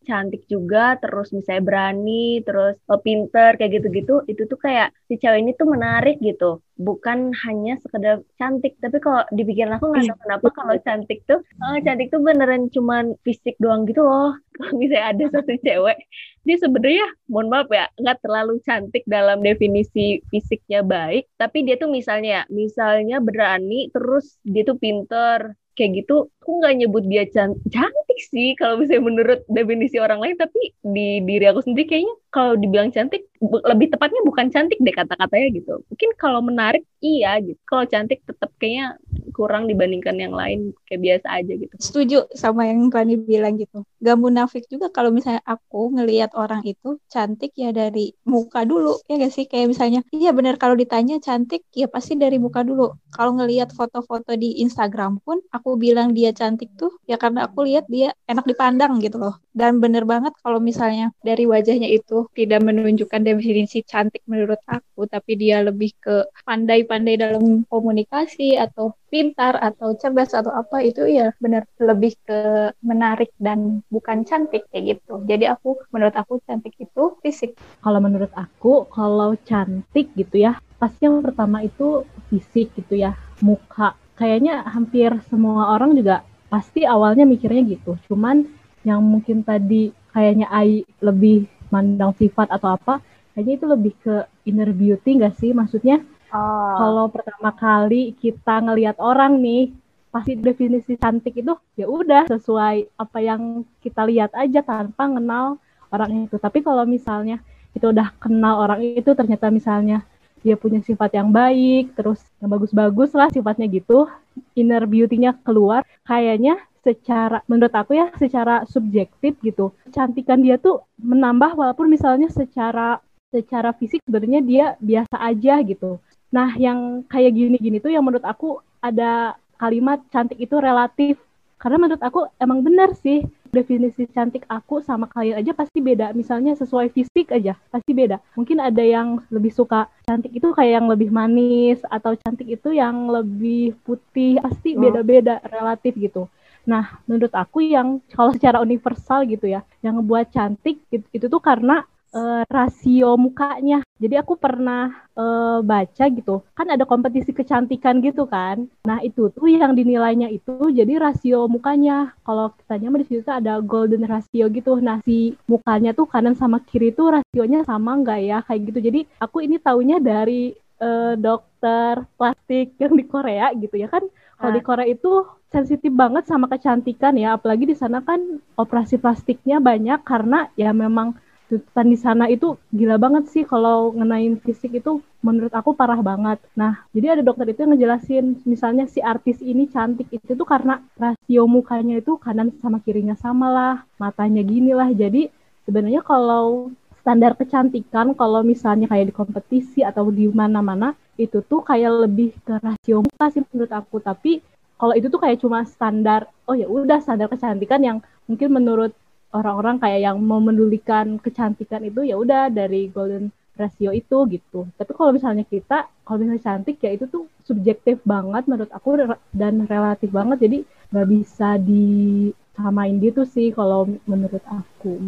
cantik 0.09 0.43
juga, 0.53 0.99
terus 1.03 1.29
misalnya 1.37 1.63
berani, 1.69 2.43
terus 2.47 2.75
eh, 2.79 3.01
pinter, 3.07 3.51
kayak 3.59 3.73
gitu-gitu, 3.81 4.13
itu 4.31 4.43
tuh 4.51 4.59
kayak 4.61 4.95
si 5.09 5.15
cewek 5.21 5.41
ini 5.43 5.53
tuh 5.57 5.69
menarik 5.71 6.17
gitu. 6.21 6.61
Bukan 6.77 7.31
hanya 7.47 7.79
sekedar 7.83 8.27
cantik, 8.41 8.75
tapi 8.83 8.99
kalau 8.99 9.23
di 9.31 9.43
pikiran 9.47 9.79
aku 9.79 9.87
nggak 9.93 10.05
tahu 10.11 10.19
kenapa 10.25 10.47
kalau 10.57 10.75
cantik 10.87 11.19
tuh, 11.31 11.41
eh, 11.43 11.79
cantik 11.87 12.09
tuh 12.13 12.21
beneran 12.27 12.69
cuman 12.75 13.05
fisik 13.25 13.55
doang 13.63 13.87
gitu 13.89 14.03
loh. 14.03 14.35
Kalau 14.53 14.77
misalnya 14.77 15.17
ada 15.17 15.25
satu 15.33 15.57
cewek, 15.65 15.97
dia 16.45 16.57
sebenarnya, 16.61 17.07
mohon 17.33 17.49
maaf 17.49 17.73
ya, 17.73 17.89
nggak 17.97 18.19
terlalu 18.21 18.61
cantik 18.67 19.01
dalam 19.09 19.41
definisi 19.41 20.21
fisiknya 20.29 20.85
baik, 20.85 21.25
tapi 21.41 21.65
dia 21.65 21.81
tuh 21.81 21.89
misalnya, 21.89 22.45
misalnya 22.53 23.17
berani, 23.25 23.89
terus 23.97 24.37
dia 24.45 24.63
tuh 24.69 24.77
pinter, 24.77 25.57
kayak 25.77 25.91
gitu 26.05 26.29
aku 26.43 26.51
nggak 26.61 26.75
nyebut 26.81 27.05
dia 27.09 27.25
can- 27.31 27.59
cantik 27.73 28.19
sih 28.33 28.53
kalau 28.59 28.81
misalnya 28.81 29.05
menurut 29.09 29.41
definisi 29.49 29.97
orang 30.03 30.21
lain 30.21 30.37
tapi 30.37 30.61
di 30.83 31.23
diri 31.25 31.45
aku 31.49 31.61
sendiri 31.65 31.87
kayaknya 31.89 32.15
kalau 32.35 32.53
dibilang 32.59 32.91
cantik 32.91 33.23
lebih 33.43 33.89
tepatnya 33.93 34.21
bukan 34.25 34.47
cantik 34.55 34.79
deh 34.81 34.95
kata-katanya 34.95 35.49
gitu. 35.53 35.73
Mungkin 35.91 36.11
kalau 36.17 36.41
menarik 36.41 36.83
iya 37.05 37.37
gitu. 37.45 37.59
Kalau 37.69 37.85
cantik 37.85 38.25
tetap 38.25 38.51
kayaknya 38.57 38.97
kurang 39.35 39.67
dibandingkan 39.67 40.17
yang 40.21 40.37
lain 40.37 40.77
kayak 40.87 41.01
biasa 41.01 41.27
aja 41.43 41.53
gitu 41.57 41.75
Setuju 41.81 42.31
sama 42.37 42.69
yang 42.69 42.93
Rani 42.93 43.19
bilang 43.19 43.59
gitu. 43.59 43.83
Gak 43.99 44.19
munafik 44.21 44.69
juga 44.71 44.93
kalau 44.93 45.11
misalnya 45.11 45.43
aku 45.43 45.91
ngelihat 45.97 46.37
orang 46.39 46.63
itu 46.63 47.01
cantik 47.11 47.51
ya 47.59 47.75
dari 47.75 48.15
muka 48.23 48.63
dulu. 48.63 49.01
Ya 49.11 49.19
gak 49.19 49.33
sih? 49.35 49.51
Kayak 49.51 49.75
misalnya, 49.75 50.01
iya 50.15 50.31
bener 50.31 50.61
kalau 50.61 50.79
ditanya 50.79 51.19
cantik 51.19 51.67
ya 51.75 51.91
pasti 51.91 52.15
dari 52.15 52.39
muka 52.39 52.63
dulu. 52.63 52.95
Kalau 53.11 53.35
ngelihat 53.35 53.75
foto-foto 53.75 54.39
di 54.39 54.63
Instagram 54.63 55.19
pun 55.25 55.43
aku 55.51 55.75
bilang 55.75 56.15
dia 56.15 56.31
cantik 56.31 56.71
tuh 56.79 56.95
ya 57.09 57.19
karena 57.19 57.51
aku 57.51 57.67
lihat 57.67 57.91
dia 57.91 58.15
enak 58.31 58.47
dipandang 58.47 59.03
gitu 59.03 59.19
loh. 59.19 59.35
Dan 59.53 59.83
bener 59.83 60.07
banget 60.07 60.33
kalau 60.41 60.63
misalnya 60.63 61.13
dari 61.21 61.45
wajahnya 61.45 61.91
itu 61.91 62.31
tidak 62.33 62.63
menunjukkan 62.65 63.21
definisi 63.21 63.85
cantik 63.85 64.25
menurut 64.25 64.61
aku, 64.65 65.05
tapi 65.11 65.37
dia 65.37 65.61
lebih 65.61 65.93
ke 66.01 66.25
pandai-pandai 66.47 67.21
dalam 67.21 67.67
komunikasi 67.69 68.57
atau 68.57 68.97
pintar 69.13 69.61
atau 69.61 69.93
cerdas 69.93 70.33
atau 70.33 70.49
apa 70.49 70.81
itu 70.81 71.05
ya 71.05 71.37
benar 71.37 71.69
lebih 71.77 72.17
ke 72.25 72.73
menarik 72.81 73.29
dan 73.37 73.85
bukan 73.93 74.25
cantik 74.25 74.65
kayak 74.73 74.97
gitu. 74.97 75.21
Jadi 75.29 75.45
aku 75.53 75.77
menurut 75.93 76.17
aku 76.17 76.41
cantik 76.49 76.73
itu 76.81 77.21
fisik. 77.21 77.53
Kalau 77.85 78.01
menurut 78.01 78.33
aku, 78.33 78.89
kalau 78.89 79.37
cantik 79.45 80.17
gitu 80.17 80.41
ya, 80.41 80.57
pasti 80.81 81.05
yang 81.05 81.21
pertama 81.21 81.61
itu 81.61 82.09
fisik 82.33 82.73
gitu 82.73 82.97
ya, 82.97 83.13
muka. 83.45 83.93
Kayaknya 84.17 84.65
hampir 84.65 85.13
semua 85.29 85.77
orang 85.77 85.93
juga 85.93 86.25
pasti 86.49 86.89
awalnya 86.89 87.29
mikirnya 87.29 87.69
gitu. 87.69 88.01
Cuman 88.09 88.49
yang 88.89 89.05
mungkin 89.05 89.45
tadi 89.45 89.93
kayaknya 90.17 90.49
Ai 90.49 90.89
lebih 91.05 91.45
mandang 91.69 92.17
sifat 92.17 92.49
atau 92.49 92.81
apa, 92.81 93.05
kayaknya 93.37 93.55
itu 93.61 93.67
lebih 93.69 93.93
ke 94.01 94.15
inner 94.49 94.73
beauty 94.73 95.21
nggak 95.21 95.37
sih? 95.37 95.53
Maksudnya 95.53 96.01
oh 96.33 96.75
kalau 96.81 97.07
pertama 97.13 97.53
kali 97.53 98.17
kita 98.17 98.65
ngelihat 98.65 98.97
orang 98.99 99.39
nih, 99.39 99.71
pasti 100.13 100.37
definisi 100.37 100.97
cantik 100.97 101.37
itu 101.41 101.55
ya 101.77 101.87
udah 101.89 102.29
sesuai 102.29 102.93
apa 103.01 103.19
yang 103.21 103.65
kita 103.81 104.05
lihat 104.09 104.33
aja 104.37 104.61
tanpa 104.61 105.09
kenal 105.09 105.57
orang 105.93 106.29
itu. 106.29 106.37
Tapi 106.37 106.65
kalau 106.65 106.85
misalnya 106.89 107.41
kita 107.73 107.93
udah 107.93 108.13
kenal 108.21 108.61
orang 108.65 108.81
itu 108.85 109.13
ternyata 109.17 109.49
misalnya 109.49 110.05
dia 110.43 110.59
punya 110.59 110.83
sifat 110.83 111.15
yang 111.15 111.31
baik, 111.31 111.95
terus 111.95 112.19
yang 112.43 112.51
bagus-bagus 112.51 113.15
lah 113.15 113.31
sifatnya 113.31 113.71
gitu, 113.71 114.11
inner 114.59 114.83
beauty-nya 114.91 115.39
keluar, 115.47 115.87
kayaknya 116.03 116.59
secara 116.83 117.47
menurut 117.47 117.71
aku 117.71 117.95
ya 117.95 118.11
secara 118.19 118.67
subjektif 118.67 119.39
gitu 119.39 119.71
cantikan 119.95 120.43
dia 120.43 120.59
tuh 120.59 120.83
menambah 120.99 121.55
walaupun 121.55 121.87
misalnya 121.87 122.27
secara 122.27 122.99
secara 123.31 123.71
fisik 123.71 124.03
sebenarnya 124.03 124.43
dia 124.43 124.67
biasa 124.83 125.15
aja 125.23 125.63
gitu 125.63 126.03
nah 126.33 126.57
yang 126.57 127.05
kayak 127.13 127.37
gini-gini 127.37 127.77
tuh 127.79 127.93
yang 127.93 128.03
menurut 128.03 128.25
aku 128.25 128.59
ada 128.81 129.37
kalimat 129.61 130.01
cantik 130.09 130.41
itu 130.41 130.57
relatif 130.57 131.21
karena 131.63 131.79
menurut 131.79 132.03
aku 132.03 132.27
emang 132.43 132.65
benar 132.67 132.91
sih 132.99 133.23
definisi 133.53 134.09
cantik 134.09 134.49
aku 134.49 134.81
sama 134.81 135.05
kalian 135.07 135.45
aja 135.45 135.53
pasti 135.53 135.79
beda. 135.79 136.17
Misalnya 136.17 136.57
sesuai 136.57 136.89
fisik 136.91 137.31
aja 137.31 137.55
pasti 137.69 137.93
beda. 137.93 138.19
Mungkin 138.35 138.59
ada 138.59 138.81
yang 138.81 139.21
lebih 139.29 139.53
suka 139.53 139.87
cantik 140.09 140.33
itu 140.33 140.51
kayak 140.57 140.83
yang 140.83 140.89
lebih 140.89 141.13
manis 141.13 141.79
atau 141.87 142.17
cantik 142.17 142.49
itu 142.49 142.73
yang 142.73 143.13
lebih 143.13 143.77
putih. 143.85 144.41
Pasti 144.41 144.73
beda-beda 144.75 145.39
relatif 145.47 145.95
gitu. 146.01 146.27
Nah, 146.65 146.99
menurut 147.05 147.31
aku 147.37 147.61
yang 147.61 148.01
kalau 148.11 148.33
secara 148.33 148.59
universal 148.65 149.29
gitu 149.29 149.51
ya, 149.51 149.61
yang 149.85 150.01
ngebuat 150.01 150.33
cantik 150.33 150.81
itu, 150.89 151.05
itu 151.13 151.27
tuh 151.29 151.43
karena 151.43 151.85
uh, 152.13 152.43
rasio 152.49 153.17
mukanya. 153.19 153.83
Jadi 153.99 154.19
aku 154.19 154.35
pernah 154.35 154.91
uh, 155.15 155.63
baca 155.63 156.05
gitu, 156.11 156.43
kan 156.55 156.67
ada 156.69 156.83
kompetisi 156.83 157.31
kecantikan 157.31 158.03
gitu 158.03 158.27
kan. 158.27 158.67
Nah 158.87 158.99
itu 159.01 159.31
tuh 159.31 159.47
yang 159.49 159.73
dinilainya 159.73 160.29
itu 160.29 160.71
jadi 160.71 160.99
rasio 160.99 161.47
mukanya. 161.47 162.13
Kalau 162.23 162.53
kita 162.57 162.75
nyampe 162.79 163.03
di 163.03 163.07
situ 163.09 163.31
ada 163.31 163.59
golden 163.63 164.05
rasio 164.07 164.47
gitu. 164.51 164.79
Nah 164.83 165.01
si 165.07 165.39
mukanya 165.47 165.95
tuh 165.95 166.07
kanan 166.11 166.35
sama 166.35 166.61
kiri 166.63 166.91
tuh 166.93 167.21
rasionya 167.21 167.65
sama 167.65 167.99
nggak 167.99 168.21
ya 168.23 168.39
kayak 168.45 168.61
gitu. 168.71 168.79
Jadi 168.83 169.01
aku 169.23 169.45
ini 169.47 169.57
taunya 169.63 170.03
dari 170.03 170.53
uh, 170.83 171.15
dokter 171.15 172.03
plastik 172.19 172.75
yang 172.83 172.95
di 172.99 173.05
Korea 173.07 173.55
gitu 173.55 173.79
ya 173.79 173.87
kan. 173.87 174.03
Kalau 174.43 174.59
di 174.59 174.63
Korea 174.67 174.91
itu 174.91 175.23
sensitif 175.55 175.95
banget 175.95 176.27
sama 176.27 176.51
kecantikan 176.51 177.15
ya, 177.15 177.39
apalagi 177.39 177.63
di 177.63 177.79
sana 177.79 178.03
kan 178.03 178.43
operasi 178.59 178.99
plastiknya 178.99 179.63
banyak 179.63 180.03
karena 180.03 180.51
ya 180.59 180.75
memang 180.75 181.15
tuntutan 181.53 181.87
di 181.93 181.99
sana 182.01 182.25
itu 182.33 182.57
gila 182.73 182.97
banget 182.97 183.29
sih 183.29 183.45
kalau 183.45 183.93
ngenain 183.93 184.41
fisik 184.41 184.73
itu 184.81 185.05
menurut 185.21 185.53
aku 185.53 185.77
parah 185.77 186.01
banget. 186.01 186.41
Nah, 186.57 186.81
jadi 186.97 187.21
ada 187.21 187.23
dokter 187.23 187.45
itu 187.53 187.69
yang 187.69 187.77
ngejelasin 187.77 188.41
misalnya 188.49 188.89
si 188.89 189.05
artis 189.05 189.45
ini 189.45 189.69
cantik 189.69 190.09
itu 190.09 190.33
tuh 190.33 190.49
karena 190.49 190.81
rasio 190.97 191.45
mukanya 191.45 192.01
itu 192.01 192.17
kanan 192.17 192.57
sama 192.65 192.81
kirinya 192.81 193.13
sama 193.21 193.53
lah, 193.53 193.77
matanya 194.01 194.41
gini 194.41 194.73
lah. 194.73 194.89
Jadi 194.89 195.29
sebenarnya 195.69 196.01
kalau 196.01 196.73
standar 197.05 197.37
kecantikan 197.37 198.17
kalau 198.17 198.41
misalnya 198.41 198.89
kayak 198.89 199.13
di 199.13 199.15
kompetisi 199.15 199.85
atau 199.85 200.09
di 200.09 200.33
mana-mana 200.33 200.97
itu 201.21 201.45
tuh 201.45 201.61
kayak 201.61 202.09
lebih 202.09 202.33
ke 202.41 202.57
rasio 202.63 203.05
muka 203.05 203.27
sih 203.29 203.43
menurut 203.53 203.73
aku 203.75 203.99
tapi 204.01 204.41
kalau 204.79 204.95
itu 204.95 205.11
tuh 205.11 205.19
kayak 205.19 205.43
cuma 205.43 205.67
standar 205.67 206.31
oh 206.47 206.55
ya 206.55 206.71
udah 206.71 207.03
standar 207.03 207.27
kecantikan 207.27 207.83
yang 207.83 207.99
mungkin 208.31 208.55
menurut 208.55 208.95
orang-orang 209.33 209.81
kayak 209.81 210.01
yang 210.13 210.17
memedulikan 210.21 211.17
kecantikan 211.19 211.83
itu 211.85 212.05
ya 212.05 212.17
udah 212.21 212.53
dari 212.53 212.89
golden 212.93 213.33
ratio 213.53 213.93
itu 213.93 214.25
gitu 214.33 214.65
tapi 214.81 214.97
kalau 214.97 215.13
misalnya 215.13 215.45
kita 215.45 215.85
kalau 216.09 216.25
misalnya 216.25 216.41
cantik 216.41 216.81
ya 216.81 216.97
itu 216.97 217.05
tuh 217.05 217.29
subjektif 217.45 218.01
banget 218.05 218.49
menurut 218.49 218.73
aku 218.73 218.97
dan 219.37 219.69
relatif 219.69 220.09
banget 220.09 220.49
jadi 220.49 220.59
nggak 220.93 221.09
bisa 221.09 221.57
disamain 221.57 223.01
gitu 223.01 223.25
sih 223.25 223.49
kalau 223.51 223.89
menurut 224.05 224.45
aku. 224.45 225.01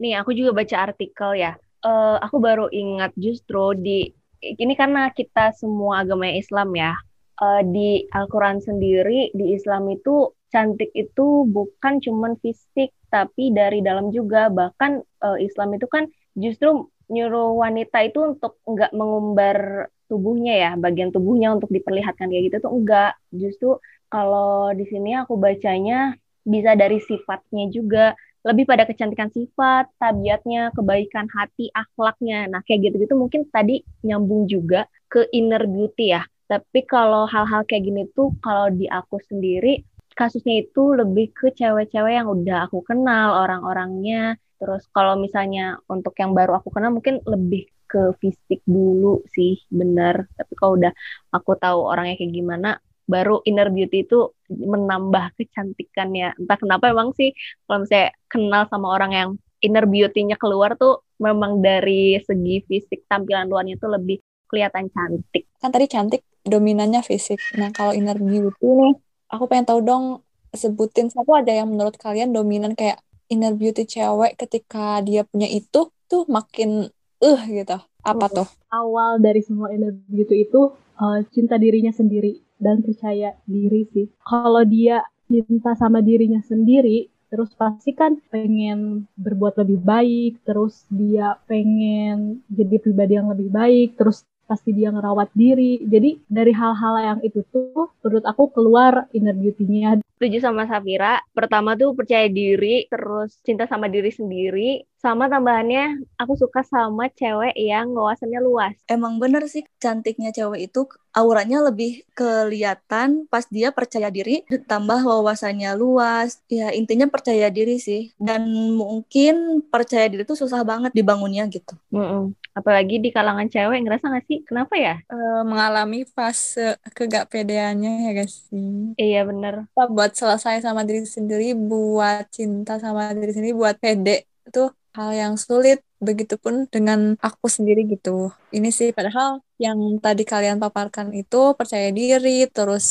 Nih 0.00 0.16
aku 0.16 0.32
juga 0.32 0.56
baca 0.56 0.88
artikel 0.88 1.36
ya. 1.36 1.52
Uh, 1.84 2.16
aku 2.18 2.42
baru 2.42 2.66
ingat 2.72 3.14
justru 3.14 3.76
di 3.78 4.10
ini 4.42 4.74
karena 4.74 5.12
kita 5.14 5.54
semua 5.54 6.02
agama 6.02 6.26
Islam 6.26 6.74
ya 6.74 6.96
uh, 7.38 7.62
di 7.62 8.08
Al-Quran 8.10 8.58
sendiri 8.58 9.30
di 9.30 9.54
Islam 9.54 9.86
itu 9.92 10.32
cantik 10.48 10.90
itu 10.96 11.44
bukan 11.48 12.00
cuman 12.00 12.36
fisik 12.40 12.92
tapi 13.08 13.52
dari 13.52 13.80
dalam 13.80 14.12
juga 14.12 14.48
bahkan 14.52 15.00
uh, 15.24 15.38
Islam 15.40 15.76
itu 15.76 15.86
kan 15.88 16.08
justru 16.36 16.88
nyuruh 17.08 17.56
wanita 17.56 18.04
itu 18.04 18.36
untuk 18.36 18.60
enggak 18.68 18.92
mengumbar 18.92 19.88
tubuhnya 20.08 20.54
ya 20.56 20.70
bagian 20.76 21.12
tubuhnya 21.12 21.52
untuk 21.56 21.72
diperlihatkan 21.72 22.28
kayak 22.28 22.52
gitu 22.52 22.56
tuh 22.68 22.72
enggak 22.72 23.16
justru 23.32 23.80
kalau 24.08 24.72
di 24.72 24.88
sini 24.88 25.16
aku 25.20 25.36
bacanya 25.36 26.16
bisa 26.48 26.72
dari 26.76 27.00
sifatnya 27.04 27.68
juga 27.68 28.16
lebih 28.46 28.64
pada 28.64 28.88
kecantikan 28.88 29.28
sifat, 29.28 29.92
tabiatnya, 30.00 30.72
kebaikan 30.72 31.28
hati, 31.28 31.68
akhlaknya. 31.74 32.48
Nah, 32.48 32.64
kayak 32.64 32.88
gitu-gitu 32.88 33.12
mungkin 33.18 33.44
tadi 33.50 33.84
nyambung 34.06 34.48
juga 34.48 34.88
ke 35.10 35.28
inner 35.34 35.68
beauty 35.68 36.16
ya. 36.16 36.24
Tapi 36.48 36.86
kalau 36.88 37.28
hal-hal 37.28 37.68
kayak 37.68 37.84
gini 37.84 38.08
tuh 38.16 38.32
kalau 38.40 38.72
di 38.72 38.88
aku 38.88 39.20
sendiri 39.28 39.84
kasusnya 40.18 40.66
itu 40.66 40.98
lebih 40.98 41.30
ke 41.30 41.54
cewek-cewek 41.54 42.18
yang 42.18 42.26
udah 42.26 42.66
aku 42.66 42.82
kenal 42.82 43.38
orang-orangnya. 43.46 44.34
Terus 44.58 44.82
kalau 44.90 45.14
misalnya 45.14 45.78
untuk 45.86 46.18
yang 46.18 46.34
baru 46.34 46.58
aku 46.58 46.74
kenal 46.74 46.90
mungkin 46.90 47.22
lebih 47.22 47.70
ke 47.86 48.18
fisik 48.18 48.66
dulu 48.66 49.22
sih 49.30 49.62
bener. 49.70 50.26
Tapi 50.34 50.52
kalau 50.58 50.74
udah 50.74 50.90
aku 51.30 51.54
tahu 51.54 51.86
orangnya 51.86 52.18
kayak 52.18 52.34
gimana, 52.34 52.70
baru 53.06 53.40
inner 53.46 53.70
beauty 53.70 54.02
itu 54.02 54.34
menambah 54.50 55.38
kecantikannya. 55.38 56.34
Entah 56.34 56.58
kenapa 56.58 56.90
emang 56.90 57.14
sih 57.14 57.30
kalau 57.64 57.86
misalnya 57.86 58.10
kenal 58.26 58.62
sama 58.66 58.86
orang 58.90 59.12
yang 59.14 59.28
inner 59.62 59.86
beauty-nya 59.86 60.34
keluar 60.34 60.74
tuh 60.74 61.06
memang 61.22 61.62
dari 61.62 62.18
segi 62.22 62.62
fisik 62.66 63.06
tampilan 63.06 63.46
luarnya 63.46 63.78
tuh 63.78 63.94
lebih 63.94 64.18
kelihatan 64.50 64.90
cantik. 64.90 65.46
Kan 65.62 65.70
tadi 65.70 65.86
cantik 65.86 66.22
dominannya 66.46 67.04
fisik. 67.04 67.38
Nah, 67.58 67.68
kalau 67.74 67.92
inner 67.92 68.16
beauty 68.16 68.64
nih, 68.64 68.94
aku 69.28 69.44
pengen 69.48 69.68
tahu 69.68 69.80
dong 69.84 70.04
sebutin 70.52 71.12
satu 71.12 71.36
ada 71.36 71.52
yang 71.52 71.68
menurut 71.68 72.00
kalian 72.00 72.32
dominan 72.32 72.72
kayak 72.72 73.04
inner 73.28 73.52
beauty 73.52 73.84
cewek 73.84 74.40
ketika 74.40 75.04
dia 75.04 75.22
punya 75.28 75.46
itu 75.48 75.92
tuh 76.08 76.24
makin 76.26 76.88
uh 77.20 77.40
gitu. 77.44 77.78
Apa 78.00 78.26
oh, 78.32 78.42
tuh? 78.42 78.48
Awal 78.72 79.20
dari 79.20 79.44
semua 79.44 79.68
inner 79.68 79.92
beauty 80.08 80.48
itu 80.48 80.72
uh, 80.96 81.20
cinta 81.28 81.60
dirinya 81.60 81.92
sendiri 81.92 82.40
dan 82.56 82.80
percaya 82.80 83.36
diri 83.44 83.84
sih. 83.92 84.08
Kalau 84.24 84.64
dia 84.64 85.04
cinta 85.28 85.76
sama 85.76 86.00
dirinya 86.00 86.40
sendiri, 86.40 87.12
terus 87.28 87.52
pasti 87.52 87.92
kan 87.92 88.16
pengen 88.32 89.04
berbuat 89.20 89.60
lebih 89.60 89.84
baik, 89.84 90.40
terus 90.48 90.88
dia 90.88 91.36
pengen 91.44 92.40
jadi 92.48 92.80
pribadi 92.80 93.20
yang 93.20 93.28
lebih 93.28 93.52
baik, 93.52 94.00
terus 94.00 94.24
pasti 94.48 94.72
dia 94.72 94.88
ngerawat 94.88 95.28
diri. 95.36 95.84
Jadi 95.84 96.24
dari 96.24 96.56
hal-hal 96.56 96.94
yang 97.04 97.18
itu 97.20 97.44
tuh 97.52 97.92
menurut 98.00 98.24
aku 98.24 98.48
keluar 98.56 99.04
inner 99.12 99.36
beauty-nya. 99.36 100.00
Setuju 100.18 100.42
sama 100.42 100.66
Safira. 100.66 101.22
Pertama 101.30 101.78
tuh 101.78 101.94
percaya 101.94 102.26
diri, 102.26 102.90
terus 102.90 103.38
cinta 103.46 103.70
sama 103.70 103.86
diri 103.86 104.10
sendiri, 104.10 104.82
sama 104.98 105.30
tambahannya 105.30 106.02
aku 106.18 106.34
suka 106.34 106.66
sama 106.66 107.06
cewek 107.14 107.54
yang 107.54 107.94
wawasannya 107.94 108.40
luas. 108.42 108.74
Emang 108.90 109.22
bener 109.22 109.46
sih 109.46 109.62
cantiknya 109.78 110.34
cewek 110.34 110.70
itu 110.70 110.90
auranya 111.14 111.62
lebih 111.62 112.02
kelihatan 112.14 113.26
pas 113.30 113.46
dia 113.46 113.70
percaya 113.70 114.10
diri 114.10 114.42
ditambah 114.50 115.06
wawasannya 115.06 115.70
luas. 115.78 116.42
Ya 116.50 116.74
intinya 116.74 117.06
percaya 117.06 117.46
diri 117.50 117.78
sih. 117.78 118.10
Dan 118.18 118.74
mungkin 118.74 119.62
percaya 119.70 120.10
diri 120.10 120.26
itu 120.26 120.34
susah 120.34 120.66
banget 120.66 120.90
dibangunnya 120.90 121.46
gitu. 121.46 121.78
Mm 121.94 122.02
-mm. 122.02 122.24
apalagi 122.58 122.98
di 122.98 123.14
kalangan 123.14 123.46
cewek 123.46 123.86
ngerasa 123.86 124.10
gak 124.10 124.26
sih? 124.26 124.42
Kenapa 124.42 124.74
ya? 124.74 124.98
E, 125.06 125.18
mengalami 125.46 126.02
fase 126.10 126.74
kegapedeannya 126.90 128.10
ya 128.10 128.12
guys. 128.18 128.50
Sih 128.50 128.98
iya 128.98 129.22
bener. 129.22 129.70
Buat 129.78 130.07
selesai 130.20 130.54
sama 130.66 130.80
diri 130.88 131.02
sendiri 131.16 131.44
buat 131.70 132.24
cinta 132.36 132.72
sama 132.84 133.12
diri 133.18 133.30
sendiri 133.34 133.54
buat 133.62 133.76
pede 133.82 134.24
itu 134.48 134.60
hal 134.96 135.10
yang 135.22 135.34
sulit 135.36 135.78
begitupun 136.00 136.70
dengan 136.70 137.14
aku 137.20 137.46
sendiri 137.50 137.84
gitu. 137.86 138.30
Ini 138.48 138.70
sih 138.72 138.90
padahal 138.96 139.44
yang 139.58 139.98
tadi 139.98 140.22
kalian 140.22 140.62
paparkan 140.62 141.10
itu 141.10 141.52
percaya 141.58 141.90
diri 141.90 142.46
terus 142.46 142.86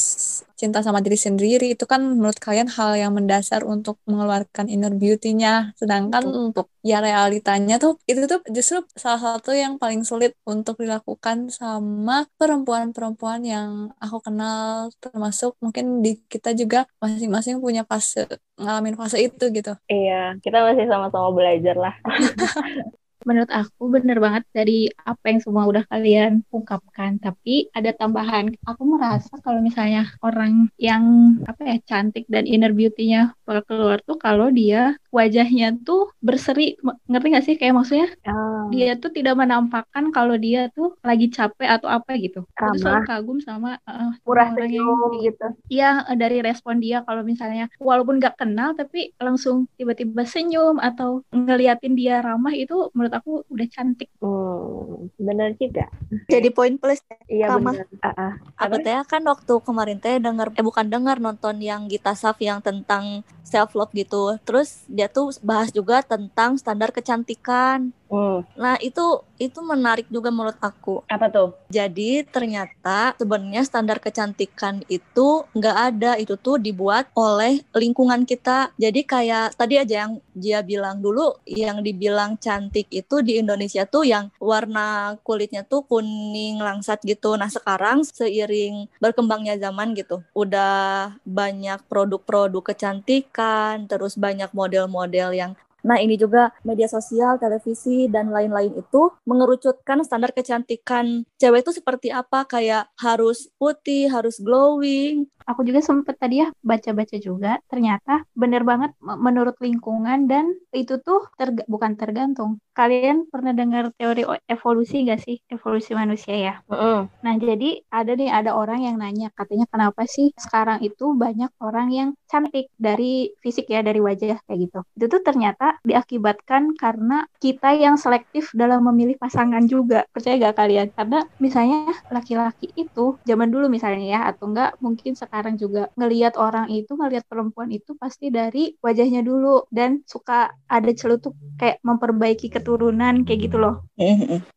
cinta 0.59 0.83
sama 0.83 0.99
diri 0.99 1.15
sendiri 1.15 1.77
itu 1.77 1.87
kan 1.87 2.03
menurut 2.03 2.35
kalian 2.43 2.67
hal 2.67 2.97
yang 2.99 3.15
mendasar 3.15 3.63
untuk 3.63 4.01
mengeluarkan 4.03 4.67
inner 4.67 4.91
beauty-nya. 4.91 5.71
Sedangkan 5.79 6.27
Betul. 6.27 6.43
untuk 6.51 6.67
ya 6.83 6.99
realitanya 6.99 7.79
tuh 7.79 7.95
itu 8.03 8.27
tuh 8.27 8.43
justru 8.51 8.83
salah 8.99 9.39
satu 9.39 9.55
yang 9.55 9.79
paling 9.79 10.03
sulit 10.03 10.35
untuk 10.43 10.75
dilakukan 10.81 11.47
sama 11.53 12.27
perempuan-perempuan 12.35 13.47
yang 13.47 13.69
aku 14.03 14.19
kenal. 14.19 14.91
Termasuk 14.99 15.55
mungkin 15.63 16.03
di 16.03 16.19
kita 16.27 16.51
juga 16.51 16.83
masing-masing 16.99 17.63
punya 17.63 17.87
fase 17.87 18.27
ngalamin 18.59 18.99
fase 18.99 19.23
itu 19.23 19.45
gitu. 19.53 19.71
Iya 19.87 20.35
kita 20.43 20.57
masih 20.67 20.85
sama-sama 20.89 21.29
belajar 21.31 21.75
lah 21.77 21.95
menurut 23.27 23.51
aku 23.53 23.93
bener 23.93 24.17
banget 24.17 24.43
dari 24.55 24.89
apa 25.03 25.23
yang 25.27 25.39
semua 25.43 25.67
udah 25.67 25.83
kalian 25.91 26.41
ungkapkan. 26.49 27.21
Tapi 27.21 27.69
ada 27.75 27.93
tambahan 27.93 28.55
aku 28.63 28.83
merasa 28.87 29.37
kalau 29.43 29.61
misalnya 29.61 30.09
orang 30.23 30.71
yang 30.79 31.35
apa 31.45 31.61
ya 31.63 31.77
cantik 31.85 32.25
dan 32.31 32.47
inner 32.47 32.71
beauty-nya 32.71 33.35
keluar 33.67 33.99
tuh 34.03 34.15
kalau 34.15 34.47
dia 34.47 34.97
wajahnya 35.13 35.77
tuh 35.85 36.09
berseri. 36.23 36.79
Ngerti 37.11 37.27
gak 37.35 37.45
sih? 37.45 37.55
Kayak 37.59 37.83
maksudnya 37.83 38.07
oh. 38.27 38.71
dia 38.73 38.97
tuh 38.97 39.13
tidak 39.13 39.35
menampakkan 39.37 40.09
kalau 40.15 40.39
dia 40.39 40.71
tuh 40.73 40.95
lagi 41.05 41.29
capek 41.29 41.67
atau 41.77 41.91
apa 41.91 42.17
gitu. 42.17 42.47
Aku 42.57 42.79
selalu 42.79 43.03
kagum 43.05 43.39
sama 43.43 43.77
uh, 43.85 44.11
murah 44.23 44.47
orang 44.53 44.71
yang 44.71 44.87
gitu. 45.19 45.47
iya 45.67 46.05
dari 46.15 46.39
respon 46.39 46.79
dia 46.79 47.03
kalau 47.03 47.25
misalnya 47.25 47.67
walaupun 47.81 48.21
gak 48.21 48.39
kenal 48.39 48.77
tapi 48.77 49.11
langsung 49.19 49.67
tiba-tiba 49.75 50.23
senyum 50.23 50.79
atau 50.79 51.25
ngeliatin 51.33 51.97
dia 51.97 52.21
ramah 52.23 52.53
itu 52.53 52.89
menurut 52.93 53.16
aku 53.17 53.43
udah 53.49 53.67
cantik 53.69 54.09
hmm, 54.21 55.17
bener 55.17 55.53
juga 55.57 55.89
Jadi 56.27 56.49
poin 56.51 56.75
plus. 56.79 56.99
Iya 57.27 57.51
Sama. 57.51 57.71
benar. 57.75 57.87
Ah, 58.03 58.09
ah. 58.15 58.33
Aku 58.67 58.79
teh 58.79 58.95
kan 59.07 59.23
waktu 59.27 59.53
kemarin 59.63 59.97
teh 59.99 60.19
denger 60.19 60.55
eh 60.55 60.63
bukan 60.63 60.87
denger 60.87 61.17
nonton 61.19 61.59
yang 61.59 61.87
Gita 61.91 62.15
Saf 62.15 62.39
yang 62.39 62.63
tentang 62.63 63.23
self 63.47 63.71
love 63.73 63.95
gitu. 63.95 64.35
Terus 64.43 64.83
dia 64.91 65.07
tuh 65.07 65.31
bahas 65.39 65.71
juga 65.71 66.03
tentang 66.03 66.59
standar 66.59 66.91
kecantikan. 66.91 67.95
Hmm, 68.07 68.39
Nah, 68.55 68.79
itu 68.79 69.03
itu 69.35 69.59
menarik 69.59 70.07
juga 70.07 70.31
menurut 70.31 70.55
aku. 70.63 71.03
apa 71.07 71.27
tuh? 71.27 71.51
Jadi 71.67 72.23
ternyata 72.23 73.11
sebenarnya 73.19 73.67
standar 73.67 73.99
kecantikan 73.99 74.79
itu 74.87 75.43
nggak 75.51 75.77
ada, 75.91 76.11
itu 76.15 76.39
tuh 76.39 76.55
dibuat 76.55 77.11
oleh 77.11 77.59
lingkungan 77.75 78.23
kita. 78.23 78.71
Jadi 78.79 79.03
kayak 79.03 79.59
tadi 79.59 79.75
aja 79.75 80.07
yang 80.07 80.13
dia 80.31 80.63
bilang 80.63 81.03
dulu, 81.03 81.35
yang 81.43 81.83
dibilang 81.83 82.39
cantik 82.39 82.87
itu 82.89 83.19
di 83.19 83.43
Indonesia 83.43 83.83
tuh 83.83 84.07
yang 84.07 84.31
warna 84.39 85.19
kulitnya 85.21 85.67
tuh 85.67 85.83
kuning 85.83 86.63
langsat 86.63 87.03
gitu. 87.03 87.35
Nah 87.35 87.51
sekarang 87.51 88.07
seiring 88.07 88.87
berkembangnya 89.03 89.59
zaman 89.59 89.91
gitu, 89.93 90.23
udah 90.31 91.11
banyak 91.27 91.83
produk-produk 91.91 92.63
kecantikan, 92.73 93.36
terus 93.85 94.17
banyak 94.17 94.49
model-model 94.51 95.29
yang 95.37 95.53
Nah, 95.87 96.03
ini 96.03 96.19
juga 96.19 96.51
media 96.67 96.89
sosial, 96.89 97.39
televisi, 97.39 98.11
dan 98.11 98.27
lain-lain 98.27 98.75
itu 98.75 99.07
mengerucutkan 99.23 100.03
standar 100.03 100.35
kecantikan 100.35 101.23
cewek 101.39 101.63
itu 101.63 101.71
seperti 101.71 102.11
apa, 102.11 102.43
kayak 102.43 102.91
harus 102.99 103.47
putih, 103.55 104.11
harus 104.11 104.35
glowing. 104.41 105.31
Aku 105.47 105.63
juga 105.63 105.79
sempet 105.79 106.19
tadi 106.19 106.43
ya 106.43 106.47
baca-baca 106.59 107.15
juga, 107.23 107.55
ternyata 107.71 108.27
bener 108.35 108.67
banget 108.67 108.91
menurut 108.99 109.55
lingkungan 109.63 110.27
dan 110.27 110.51
itu 110.75 110.99
tuh 110.99 111.23
terga- 111.39 111.63
bukan 111.71 111.95
tergantung. 111.95 112.59
Kalian 112.75 113.25
pernah 113.31 113.55
dengar 113.55 113.89
teori 113.95 114.27
evolusi 114.51 115.07
gak 115.07 115.23
sih? 115.23 115.39
Evolusi 115.47 115.95
manusia 115.95 116.35
ya. 116.35 116.53
Mm-mm. 116.67 117.07
Nah, 117.23 117.33
jadi 117.39 117.79
ada 117.87 118.11
nih 118.19 118.27
ada 118.27 118.51
orang 118.59 118.83
yang 118.83 118.95
nanya 118.99 119.31
katanya 119.33 119.65
kenapa 119.71 120.03
sih 120.05 120.35
sekarang 120.35 120.83
itu 120.83 121.15
banyak 121.15 121.49
orang 121.63 121.87
yang 121.95 122.09
cantik 122.27 122.67
dari 122.75 123.31
fisik 123.39 123.71
ya, 123.71 123.79
dari 123.79 124.03
wajah 124.03 124.37
kayak 124.45 124.59
gitu. 124.67 124.79
Itu 124.99 125.05
tuh 125.07 125.21
ternyata 125.23 125.79
diakibatkan 125.87 126.75
karena 126.75 127.23
kita 127.39 127.71
yang 127.79 127.95
selektif 127.95 128.51
dalam 128.51 128.83
memilih 128.83 129.15
pasangan 129.15 129.63
juga. 129.63 130.03
Percaya 130.11 130.35
gak 130.51 130.59
kalian? 130.59 130.87
Karena 130.91 131.23
misalnya 131.39 131.95
laki-laki 132.11 132.67
itu 132.75 133.15
zaman 133.23 133.47
dulu 133.47 133.71
misalnya 133.71 134.03
ya 134.05 134.19
atau 134.29 134.51
enggak 134.51 134.75
mungkin 134.83 135.13
sekarang 135.15 135.36
juga 135.57 135.93
ngelihat 135.93 136.39
orang 136.39 136.71
itu 136.73 136.97
ngelihat 136.97 137.25
perempuan 137.29 137.69
itu 137.69 137.93
pasti 137.99 138.33
dari 138.33 138.73
wajahnya 138.81 139.21
dulu 139.21 139.69
dan 139.69 140.01
suka 140.09 140.53
ada 140.65 140.91
celutuk 140.93 141.37
kayak 141.61 141.77
memperbaiki 141.85 142.49
keturunan 142.49 143.25
kayak 143.25 143.49
gitu 143.49 143.57
loh. 143.61 143.85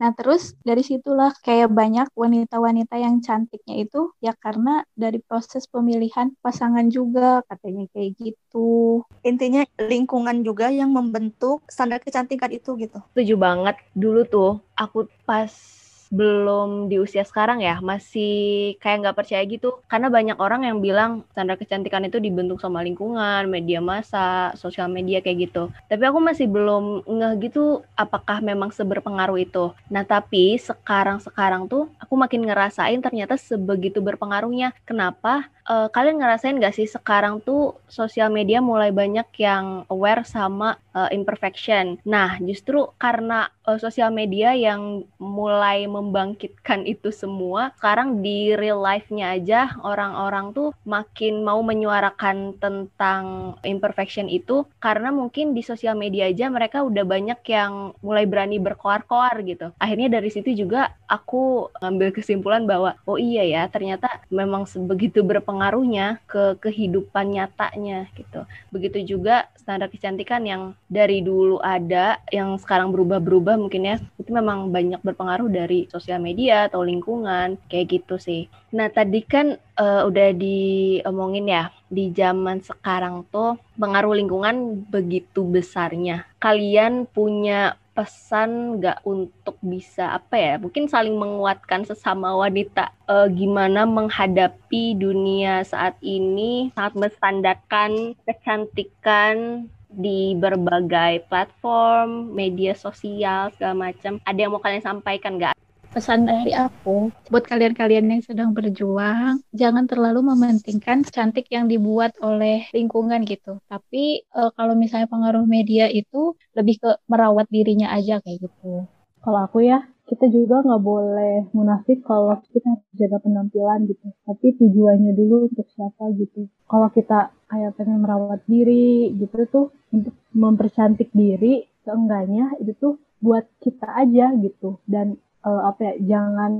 Nah, 0.00 0.10
terus 0.12 0.56
dari 0.60 0.84
situlah 0.84 1.32
kayak 1.40 1.72
banyak 1.72 2.08
wanita-wanita 2.12 2.96
yang 3.00 3.24
cantiknya 3.24 3.84
itu 3.88 4.12
ya 4.20 4.36
karena 4.36 4.84
dari 4.92 5.20
proses 5.20 5.64
pemilihan 5.68 6.32
pasangan 6.44 6.88
juga 6.92 7.40
katanya 7.48 7.88
kayak 7.96 8.16
gitu. 8.20 9.04
Intinya 9.24 9.64
lingkungan 9.80 10.44
juga 10.44 10.68
yang 10.68 10.92
membentuk 10.92 11.64
standar 11.68 12.04
kecantikan 12.04 12.52
itu 12.52 12.76
gitu. 12.76 13.00
Setuju 13.16 13.34
banget. 13.40 13.76
Dulu 13.96 14.20
tuh 14.28 14.52
aku 14.76 15.08
pas 15.24 15.79
belum 16.10 16.90
di 16.90 16.98
usia 16.98 17.22
sekarang 17.22 17.62
ya 17.62 17.78
masih 17.78 18.74
kayak 18.82 19.06
nggak 19.06 19.18
percaya 19.18 19.42
gitu. 19.46 19.78
Karena 19.86 20.10
banyak 20.10 20.36
orang 20.42 20.66
yang 20.66 20.82
bilang 20.82 21.22
standar 21.30 21.56
kecantikan 21.56 22.02
itu 22.04 22.18
dibentuk 22.18 22.58
sama 22.58 22.82
lingkungan 22.82 23.46
media 23.46 23.78
massa 23.78 24.50
sosial 24.58 24.90
media 24.90 25.22
kayak 25.22 25.50
gitu. 25.50 25.70
Tapi 25.86 26.02
aku 26.02 26.18
masih 26.18 26.50
belum 26.50 27.06
ngeh 27.06 27.34
gitu 27.46 27.86
apakah 27.94 28.42
memang 28.42 28.74
seberpengaruh 28.74 29.38
itu. 29.38 29.70
Nah 29.88 30.02
tapi 30.02 30.58
sekarang 30.58 31.22
sekarang 31.22 31.70
tuh 31.70 31.86
aku 32.02 32.14
makin 32.18 32.42
ngerasain 32.42 32.98
ternyata 32.98 33.38
sebegitu 33.38 34.02
berpengaruhnya. 34.02 34.74
Kenapa? 34.82 35.46
Eh, 35.70 35.88
kalian 35.94 36.18
ngerasain 36.18 36.58
gak 36.58 36.74
sih 36.74 36.90
sekarang 36.90 37.38
tuh 37.46 37.78
sosial 37.86 38.26
media 38.26 38.58
mulai 38.58 38.90
banyak 38.90 39.28
yang 39.38 39.86
aware 39.86 40.26
sama 40.26 40.74
eh, 40.98 41.14
imperfection. 41.14 42.02
Nah, 42.02 42.42
justru 42.42 42.90
karena 42.98 43.46
eh, 43.70 43.78
sosial 43.78 44.10
media 44.10 44.50
yang 44.50 45.06
mulai 45.22 45.86
membangkitkan 46.00 46.88
itu 46.88 47.12
semua, 47.12 47.76
sekarang 47.76 48.24
di 48.24 48.56
real 48.56 48.80
life-nya 48.80 49.36
aja 49.36 49.76
orang-orang 49.84 50.56
tuh 50.56 50.72
makin 50.88 51.44
mau 51.44 51.60
menyuarakan 51.60 52.56
tentang 52.56 53.54
imperfection 53.60 54.32
itu 54.32 54.64
karena 54.80 55.12
mungkin 55.12 55.52
di 55.52 55.60
sosial 55.60 55.92
media 55.92 56.32
aja 56.32 56.48
mereka 56.48 56.80
udah 56.80 57.04
banyak 57.04 57.40
yang 57.44 57.92
mulai 58.00 58.24
berani 58.24 58.56
berkoar-koar 58.56 59.44
gitu. 59.44 59.68
Akhirnya 59.76 60.08
dari 60.08 60.32
situ 60.32 60.56
juga 60.56 60.96
aku 61.10 61.68
ngambil 61.84 62.14
kesimpulan 62.14 62.64
bahwa 62.64 62.96
oh 63.04 63.20
iya 63.20 63.44
ya, 63.44 63.62
ternyata 63.68 64.22
memang 64.32 64.64
sebegitu 64.64 65.20
berpengaruhnya 65.20 66.22
ke 66.24 66.56
kehidupan 66.62 67.36
nyatanya 67.36 68.06
gitu. 68.14 68.46
Begitu 68.70 69.18
juga 69.18 69.50
standar 69.58 69.90
kecantikan 69.90 70.46
yang 70.46 70.62
dari 70.86 71.20
dulu 71.20 71.58
ada, 71.60 72.22
yang 72.30 72.56
sekarang 72.56 72.94
berubah-berubah 72.94 73.58
mungkin 73.58 73.82
ya, 73.84 73.96
itu 74.16 74.30
memang 74.30 74.70
banyak 74.70 75.02
berpengaruh 75.02 75.50
dari 75.50 75.89
sosial 75.90 76.22
media 76.22 76.70
atau 76.70 76.86
lingkungan, 76.86 77.58
kayak 77.66 78.00
gitu 78.00 78.16
sih. 78.16 78.46
Nah 78.72 78.88
tadi 78.88 79.20
kan 79.26 79.58
eh, 79.58 80.02
udah 80.06 80.28
diomongin 80.32 81.50
ya, 81.50 81.74
di 81.90 82.14
zaman 82.14 82.62
sekarang 82.62 83.26
tuh 83.28 83.58
pengaruh 83.76 84.14
lingkungan 84.14 84.86
begitu 84.88 85.42
besarnya. 85.42 86.24
Kalian 86.38 87.10
punya 87.10 87.74
pesan 87.90 88.78
nggak 88.78 89.02
untuk 89.02 89.58
bisa 89.60 90.14
apa 90.14 90.38
ya 90.38 90.54
mungkin 90.62 90.86
saling 90.86 91.18
menguatkan 91.18 91.84
sesama 91.84 92.32
wanita 92.38 92.94
Eh, 93.10 93.28
gimana 93.34 93.90
menghadapi 93.90 94.94
dunia 94.94 95.66
saat 95.66 95.98
ini 95.98 96.70
sangat 96.78 96.94
menstandarkan 96.94 98.14
kecantikan 98.22 99.66
di 99.90 100.38
berbagai 100.38 101.26
platform 101.26 102.30
media 102.30 102.70
sosial 102.78 103.50
segala 103.58 103.90
macam 103.90 104.22
ada 104.22 104.38
yang 104.38 104.54
mau 104.54 104.62
kalian 104.62 104.86
sampaikan 104.86 105.42
nggak 105.42 105.58
Pesan 105.90 106.22
dari 106.22 106.54
aku 106.54 107.10
buat 107.34 107.42
kalian-kalian 107.50 108.14
yang 108.14 108.22
sedang 108.22 108.54
berjuang, 108.54 109.42
jangan 109.50 109.90
terlalu 109.90 110.22
mementingkan 110.22 111.02
cantik 111.02 111.50
yang 111.50 111.66
dibuat 111.66 112.14
oleh 112.22 112.70
lingkungan 112.70 113.26
gitu. 113.26 113.58
Tapi 113.66 114.22
eh, 114.22 114.50
kalau 114.54 114.78
misalnya 114.78 115.10
pengaruh 115.10 115.42
media 115.50 115.90
itu 115.90 116.38
lebih 116.54 116.78
ke 116.78 116.90
merawat 117.10 117.50
dirinya 117.50 117.90
aja 117.90 118.22
kayak 118.22 118.38
gitu. 118.38 118.86
Kalau 119.18 119.40
aku 119.42 119.66
ya, 119.66 119.82
kita 120.06 120.30
juga 120.30 120.62
nggak 120.62 120.82
boleh 120.82 121.50
munafik 121.58 122.06
kalau 122.06 122.38
kita 122.54 122.70
jaga 122.94 123.18
penampilan 123.26 123.90
gitu. 123.90 124.14
Tapi 124.22 124.46
tujuannya 124.62 125.10
dulu 125.18 125.50
untuk 125.50 125.66
siapa 125.74 126.06
gitu. 126.14 126.46
Kalau 126.70 126.86
kita 126.94 127.34
kayak 127.50 127.74
pengen 127.74 128.06
merawat 128.06 128.46
diri 128.46 129.10
gitu 129.18 129.42
tuh 129.50 129.66
untuk 129.90 130.14
mempercantik 130.38 131.10
diri, 131.10 131.66
seenggaknya 131.82 132.54
itu 132.62 132.78
tuh 132.78 132.94
buat 133.18 133.42
kita 133.58 133.90
aja 134.06 134.38
gitu. 134.38 134.78
Dan 134.86 135.18
eh, 135.44 135.62
apa 135.64 135.80
ya, 135.80 135.94
jangan 136.16 136.52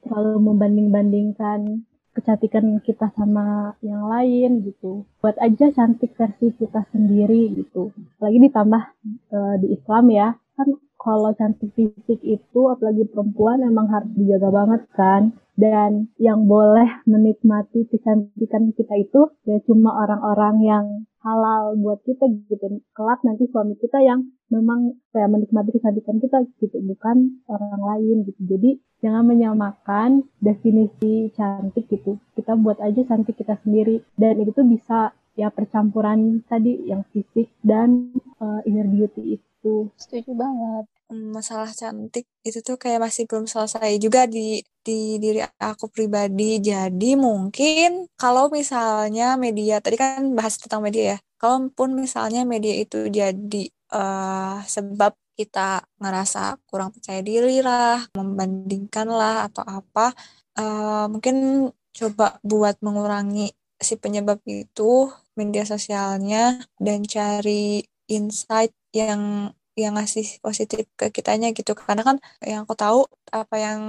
terlalu 0.00 0.34
membanding-bandingkan 0.52 1.84
kecantikan 2.10 2.82
kita 2.82 3.12
sama 3.14 3.78
yang 3.84 4.08
lain 4.08 4.66
gitu. 4.66 5.06
Buat 5.22 5.38
aja 5.38 5.70
cantik 5.70 6.16
versi 6.18 6.50
kita 6.56 6.84
sendiri 6.90 7.54
gitu. 7.54 7.94
Apalagi 8.18 8.38
ditambah 8.50 8.82
eh, 9.30 9.54
di 9.62 9.68
Islam 9.76 10.04
ya, 10.10 10.28
kan 10.58 10.68
kalau 11.00 11.32
cantik 11.32 11.72
fisik 11.72 12.20
itu 12.20 12.60
apalagi 12.68 13.08
perempuan 13.08 13.64
emang 13.64 13.88
harus 13.88 14.12
dijaga 14.12 14.52
banget 14.52 14.82
kan 14.92 15.32
dan 15.56 16.12
yang 16.20 16.44
boleh 16.44 17.00
menikmati 17.08 17.88
kecantikan 17.88 18.76
kita 18.76 18.94
itu 19.00 19.32
ya 19.48 19.56
cuma 19.64 19.96
orang-orang 19.96 20.56
yang 20.60 20.84
halal 21.20 21.76
buat 21.76 22.00
kita 22.04 22.24
gitu. 22.48 22.80
Kelak 22.96 23.20
nanti 23.24 23.48
suami 23.48 23.76
kita 23.76 24.00
yang 24.00 24.24
memang 24.48 24.96
kayak 25.12 25.30
menikmati 25.30 25.70
kecantikan 25.76 26.16
kita 26.18 26.38
gitu 26.60 26.76
bukan 26.84 27.40
orang 27.48 27.80
lain 27.80 28.16
gitu. 28.28 28.40
Jadi 28.44 28.70
jangan 29.04 29.24
menyamakan 29.28 30.24
definisi 30.40 31.32
cantik 31.36 31.88
gitu. 31.88 32.16
Kita 32.36 32.56
buat 32.56 32.80
aja 32.80 33.04
cantik 33.04 33.36
kita 33.36 33.60
sendiri. 33.60 34.00
Dan 34.16 34.40
itu 34.44 34.60
bisa 34.64 35.12
ya 35.38 35.48
percampuran 35.48 36.44
tadi 36.48 36.88
yang 36.88 37.06
fisik 37.12 37.52
dan 37.64 38.12
uh, 38.40 38.60
inner 38.68 38.88
beauty 38.88 39.40
itu. 39.40 39.88
Setuju 39.96 40.32
banget. 40.36 40.84
Hmm, 41.10 41.34
masalah 41.34 41.66
cantik 41.74 42.22
itu 42.46 42.58
tuh 42.62 42.78
kayak 42.78 43.02
masih 43.02 43.26
belum 43.26 43.50
selesai 43.50 43.98
juga 43.98 44.30
di 44.30 44.62
di 44.86 45.18
diri 45.18 45.42
aku 45.42 45.90
pribadi. 45.90 46.62
Jadi 46.62 47.18
mungkin 47.18 48.06
kalau 48.14 48.46
misalnya 48.46 49.34
media 49.34 49.82
tadi 49.82 49.98
kan 49.98 50.22
bahas 50.38 50.54
tentang 50.62 50.86
media 50.86 51.04
ya. 51.14 51.18
Kalaupun 51.40 51.98
misalnya 51.98 52.46
media 52.46 52.74
itu 52.78 53.10
jadi 53.10 53.62
eh, 53.90 54.56
sebab 54.70 55.12
kita 55.34 55.82
ngerasa 55.98 56.62
kurang 56.70 56.94
percaya 56.94 57.18
diri 57.26 57.58
lah, 57.64 58.06
membandingkan 58.14 59.08
lah 59.10 59.50
atau 59.50 59.66
apa, 59.66 60.14
eh, 60.58 61.04
mungkin 61.10 61.66
coba 61.90 62.38
buat 62.46 62.78
mengurangi 62.86 63.50
si 63.82 63.98
penyebab 63.98 64.38
itu 64.46 65.10
media 65.34 65.66
sosialnya 65.66 66.62
dan 66.78 67.02
cari 67.02 67.82
insight 68.06 68.70
yang 68.94 69.50
yang 69.78 69.96
ngasih 69.96 70.42
positif 70.44 70.86
ke 70.98 71.10
kitanya 71.14 71.50
gitu. 71.54 71.72
Karena 71.78 72.02
kan 72.06 72.16
yang 72.42 72.64
aku 72.66 72.74
tahu 72.74 73.06
apa 73.30 73.56
yang 73.56 73.80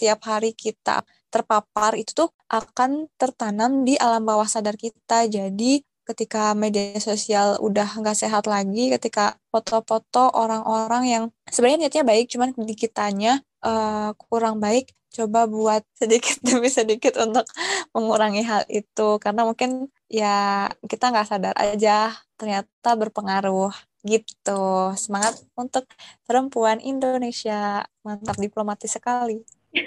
tiap 0.00 0.20
hari 0.24 0.56
kita 0.56 1.04
terpapar 1.30 1.94
itu 1.94 2.12
tuh 2.26 2.30
akan 2.50 3.06
tertanam 3.20 3.86
di 3.86 3.94
alam 4.00 4.26
bawah 4.26 4.48
sadar 4.48 4.74
kita. 4.74 5.30
Jadi 5.30 5.84
ketika 6.10 6.58
media 6.58 6.98
sosial 6.98 7.62
udah 7.62 7.86
nggak 8.02 8.18
sehat 8.18 8.44
lagi, 8.50 8.90
ketika 8.90 9.38
foto-foto 9.54 10.34
orang-orang 10.34 11.04
yang 11.06 11.24
sebenarnya 11.46 11.86
niatnya 11.86 12.04
baik, 12.06 12.26
cuman 12.34 12.50
di 12.58 12.74
kitanya 12.74 13.38
uh, 13.62 14.10
kurang 14.18 14.58
baik, 14.58 14.90
coba 15.14 15.46
buat 15.46 15.82
sedikit 16.00 16.42
demi 16.42 16.66
sedikit 16.66 17.14
untuk 17.22 17.46
mengurangi 17.94 18.42
hal 18.42 18.66
itu, 18.66 19.22
karena 19.22 19.46
mungkin 19.46 19.86
ya 20.10 20.66
kita 20.90 21.14
nggak 21.14 21.28
sadar 21.30 21.54
aja 21.54 22.10
ternyata 22.34 22.98
berpengaruh 22.98 23.70
gitu. 24.04 24.92
Semangat 24.96 25.40
untuk 25.56 25.84
perempuan 26.24 26.80
Indonesia, 26.80 27.84
mantap 28.04 28.36
diplomatis 28.40 28.90
sekali. 28.90 29.44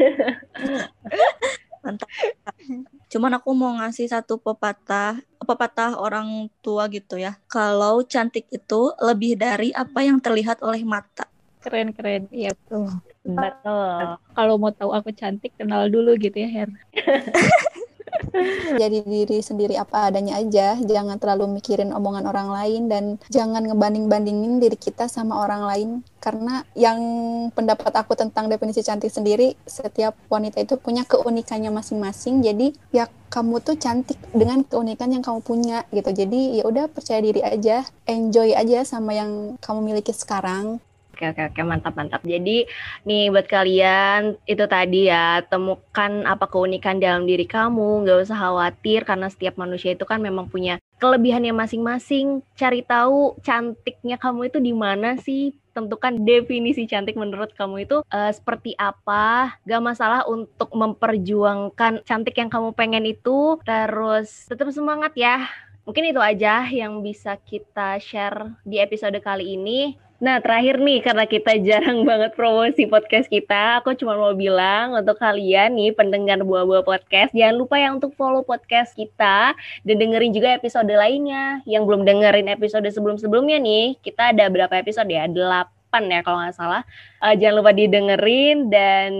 mantap. 1.83 2.07
Cuman 3.11 3.31
aku 3.37 3.49
mau 3.51 3.75
ngasih 3.83 4.07
satu 4.07 4.39
pepatah 4.39 5.19
pepatah 5.43 5.99
orang 5.99 6.47
tua 6.63 6.87
gitu 6.87 7.19
ya. 7.19 7.35
Kalau 7.51 8.01
cantik 8.07 8.47
itu 8.49 8.95
lebih 9.03 9.35
dari 9.35 9.75
apa 9.75 10.05
yang 10.05 10.23
terlihat 10.23 10.63
oleh 10.63 10.87
mata. 10.87 11.27
Keren 11.59 11.91
keren. 11.91 12.31
Iya 12.31 12.55
tuh 12.67 12.87
betul. 13.23 14.19
Kalau 14.35 14.55
mau 14.59 14.71
tahu 14.75 14.91
aku 14.91 15.15
cantik 15.15 15.55
kenal 15.55 15.87
dulu 15.87 16.19
gitu 16.19 16.43
ya 16.43 16.49
Her 16.51 16.69
jadi 18.81 19.05
diri 19.05 19.39
sendiri 19.39 19.75
apa 19.77 20.09
adanya 20.09 20.39
aja. 20.39 20.77
Jangan 20.79 21.17
terlalu 21.21 21.59
mikirin 21.59 21.93
omongan 21.93 22.25
orang 22.29 22.49
lain 22.49 22.81
dan 22.89 23.03
jangan 23.29 23.65
ngebanding-bandingin 23.65 24.59
diri 24.61 24.77
kita 24.77 25.05
sama 25.09 25.43
orang 25.43 25.63
lain. 25.67 25.89
Karena 26.23 26.63
yang 26.73 26.99
pendapat 27.51 27.91
aku 27.93 28.15
tentang 28.15 28.47
definisi 28.47 28.79
cantik 28.79 29.11
sendiri 29.11 29.59
setiap 29.67 30.15
wanita 30.31 30.63
itu 30.63 30.79
punya 30.79 31.03
keunikannya 31.03 31.69
masing-masing. 31.69 32.41
Jadi 32.41 32.73
ya 32.95 33.11
kamu 33.33 33.59
tuh 33.65 33.75
cantik 33.75 34.17
dengan 34.31 34.63
keunikan 34.63 35.11
yang 35.11 35.25
kamu 35.25 35.43
punya 35.43 35.83
gitu. 35.91 36.09
Jadi 36.13 36.61
ya 36.61 36.63
udah 36.69 36.87
percaya 36.87 37.19
diri 37.19 37.41
aja. 37.43 37.83
Enjoy 38.07 38.55
aja 38.55 38.85
sama 38.87 39.17
yang 39.17 39.59
kamu 39.59 39.93
miliki 39.93 40.13
sekarang 40.15 40.79
Oke 41.23 41.39
oke 41.39 41.55
oke 41.55 41.61
mantap 41.63 41.95
mantap. 41.95 42.19
Jadi 42.27 42.67
nih 43.07 43.31
buat 43.31 43.47
kalian 43.47 44.35
itu 44.43 44.67
tadi 44.67 45.07
ya 45.07 45.39
temukan 45.47 46.27
apa 46.27 46.51
keunikan 46.51 46.99
dalam 46.99 47.23
diri 47.23 47.47
kamu. 47.47 48.03
Gak 48.03 48.27
usah 48.27 48.35
khawatir 48.35 49.07
karena 49.07 49.31
setiap 49.31 49.55
manusia 49.55 49.95
itu 49.95 50.03
kan 50.03 50.19
memang 50.19 50.51
punya 50.51 50.83
kelebihannya 50.99 51.55
masing-masing. 51.55 52.43
Cari 52.59 52.83
tahu 52.83 53.39
cantiknya 53.39 54.19
kamu 54.19 54.51
itu 54.51 54.59
di 54.59 54.75
mana 54.75 55.15
sih? 55.15 55.55
Tentukan 55.71 56.27
definisi 56.27 56.83
cantik 56.83 57.15
menurut 57.15 57.55
kamu 57.55 57.87
itu 57.87 58.03
uh, 58.03 58.31
seperti 58.35 58.75
apa. 58.75 59.55
Gak 59.63 59.79
masalah 59.79 60.27
untuk 60.27 60.75
memperjuangkan 60.75 62.03
cantik 62.03 62.35
yang 62.35 62.51
kamu 62.51 62.75
pengen 62.75 63.07
itu. 63.07 63.63
Terus 63.63 64.43
tetap 64.51 64.67
semangat 64.75 65.15
ya. 65.15 65.47
Mungkin 65.83 66.15
itu 66.15 66.19
aja 66.23 66.63
yang 66.71 67.03
bisa 67.03 67.35
kita 67.35 67.99
share 67.99 68.55
di 68.63 68.79
episode 68.79 69.19
kali 69.19 69.59
ini. 69.59 69.99
Nah, 70.23 70.39
terakhir 70.39 70.79
nih, 70.79 71.03
karena 71.03 71.27
kita 71.27 71.51
jarang 71.67 72.07
banget 72.07 72.31
promosi 72.31 72.87
podcast 72.87 73.27
kita, 73.27 73.83
aku 73.83 73.91
cuma 73.99 74.15
mau 74.15 74.31
bilang 74.31 74.95
untuk 74.95 75.19
kalian 75.19 75.75
nih, 75.75 75.91
pendengar 75.91 76.39
buah-buah 76.47 76.87
podcast, 76.87 77.35
jangan 77.35 77.59
lupa 77.59 77.75
ya 77.75 77.91
untuk 77.91 78.15
follow 78.15 78.39
podcast 78.39 78.95
kita, 78.95 79.51
dan 79.83 79.95
dengerin 79.99 80.31
juga 80.31 80.55
episode 80.55 80.87
lainnya. 80.87 81.59
Yang 81.67 81.83
belum 81.91 82.01
dengerin 82.07 82.47
episode 82.55 82.87
sebelum-sebelumnya 82.87 83.59
nih, 83.59 83.99
kita 83.99 84.31
ada 84.31 84.47
berapa 84.47 84.71
episode 84.79 85.11
ya? 85.11 85.27
8 85.27 85.82
ya 86.01 86.25
kalau 86.25 86.41
nggak 86.41 86.57
salah. 86.57 86.81
Uh, 87.21 87.37
jangan 87.37 87.61
lupa 87.61 87.71
didengerin 87.71 88.73
dan 88.73 89.11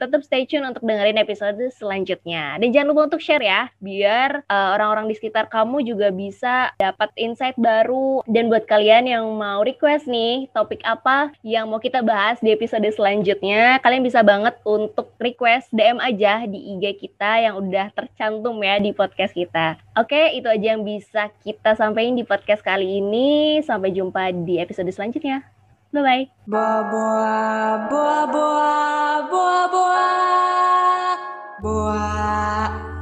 tetap 0.00 0.24
stay 0.24 0.48
tune 0.48 0.64
untuk 0.64 0.80
dengerin 0.80 1.20
episode 1.20 1.60
selanjutnya. 1.76 2.56
Dan 2.56 2.72
jangan 2.72 2.88
lupa 2.94 3.02
untuk 3.12 3.20
share 3.20 3.44
ya, 3.44 3.68
biar 3.84 4.48
eh, 4.48 4.68
orang-orang 4.80 5.12
di 5.12 5.14
sekitar 5.20 5.52
kamu 5.52 5.84
juga 5.84 6.08
bisa 6.08 6.72
dapat 6.80 7.12
insight 7.20 7.52
baru. 7.60 8.24
Dan 8.24 8.48
buat 8.48 8.64
kalian 8.64 9.12
yang 9.12 9.28
mau 9.36 9.60
request 9.60 10.08
nih 10.08 10.48
topik 10.56 10.80
apa 10.88 11.36
yang 11.44 11.68
mau 11.68 11.76
kita 11.76 12.00
bahas 12.00 12.40
di 12.40 12.48
episode 12.48 12.88
selanjutnya, 12.88 13.76
kalian 13.84 14.00
bisa 14.00 14.24
banget 14.24 14.56
untuk 14.64 15.12
request 15.20 15.68
DM 15.76 16.00
aja 16.00 16.48
di 16.48 16.80
IG 16.80 16.96
kita 16.96 17.44
yang 17.44 17.60
udah 17.60 17.92
tercantum 17.92 18.56
ya 18.64 18.80
di 18.80 18.96
podcast 18.96 19.36
kita. 19.36 19.76
Oke, 20.00 20.32
itu 20.32 20.48
aja 20.48 20.72
yang 20.72 20.82
bisa 20.82 21.28
kita 21.44 21.76
sampaikan 21.76 22.16
di 22.16 22.24
podcast 22.24 22.64
kali 22.64 23.04
ini. 23.04 23.60
Sampai 23.60 23.92
jumpa 23.92 24.32
di 24.32 24.56
episode 24.56 24.88
selanjutnya. 24.88 25.59
Bye 25.92 26.02
bye. 26.02 26.30
Boa 26.46 26.82
boa 26.84 27.88
boa 27.90 28.26
boa 28.26 29.22
boa 29.30 29.68
boa 29.68 31.18
boa. 31.62 32.99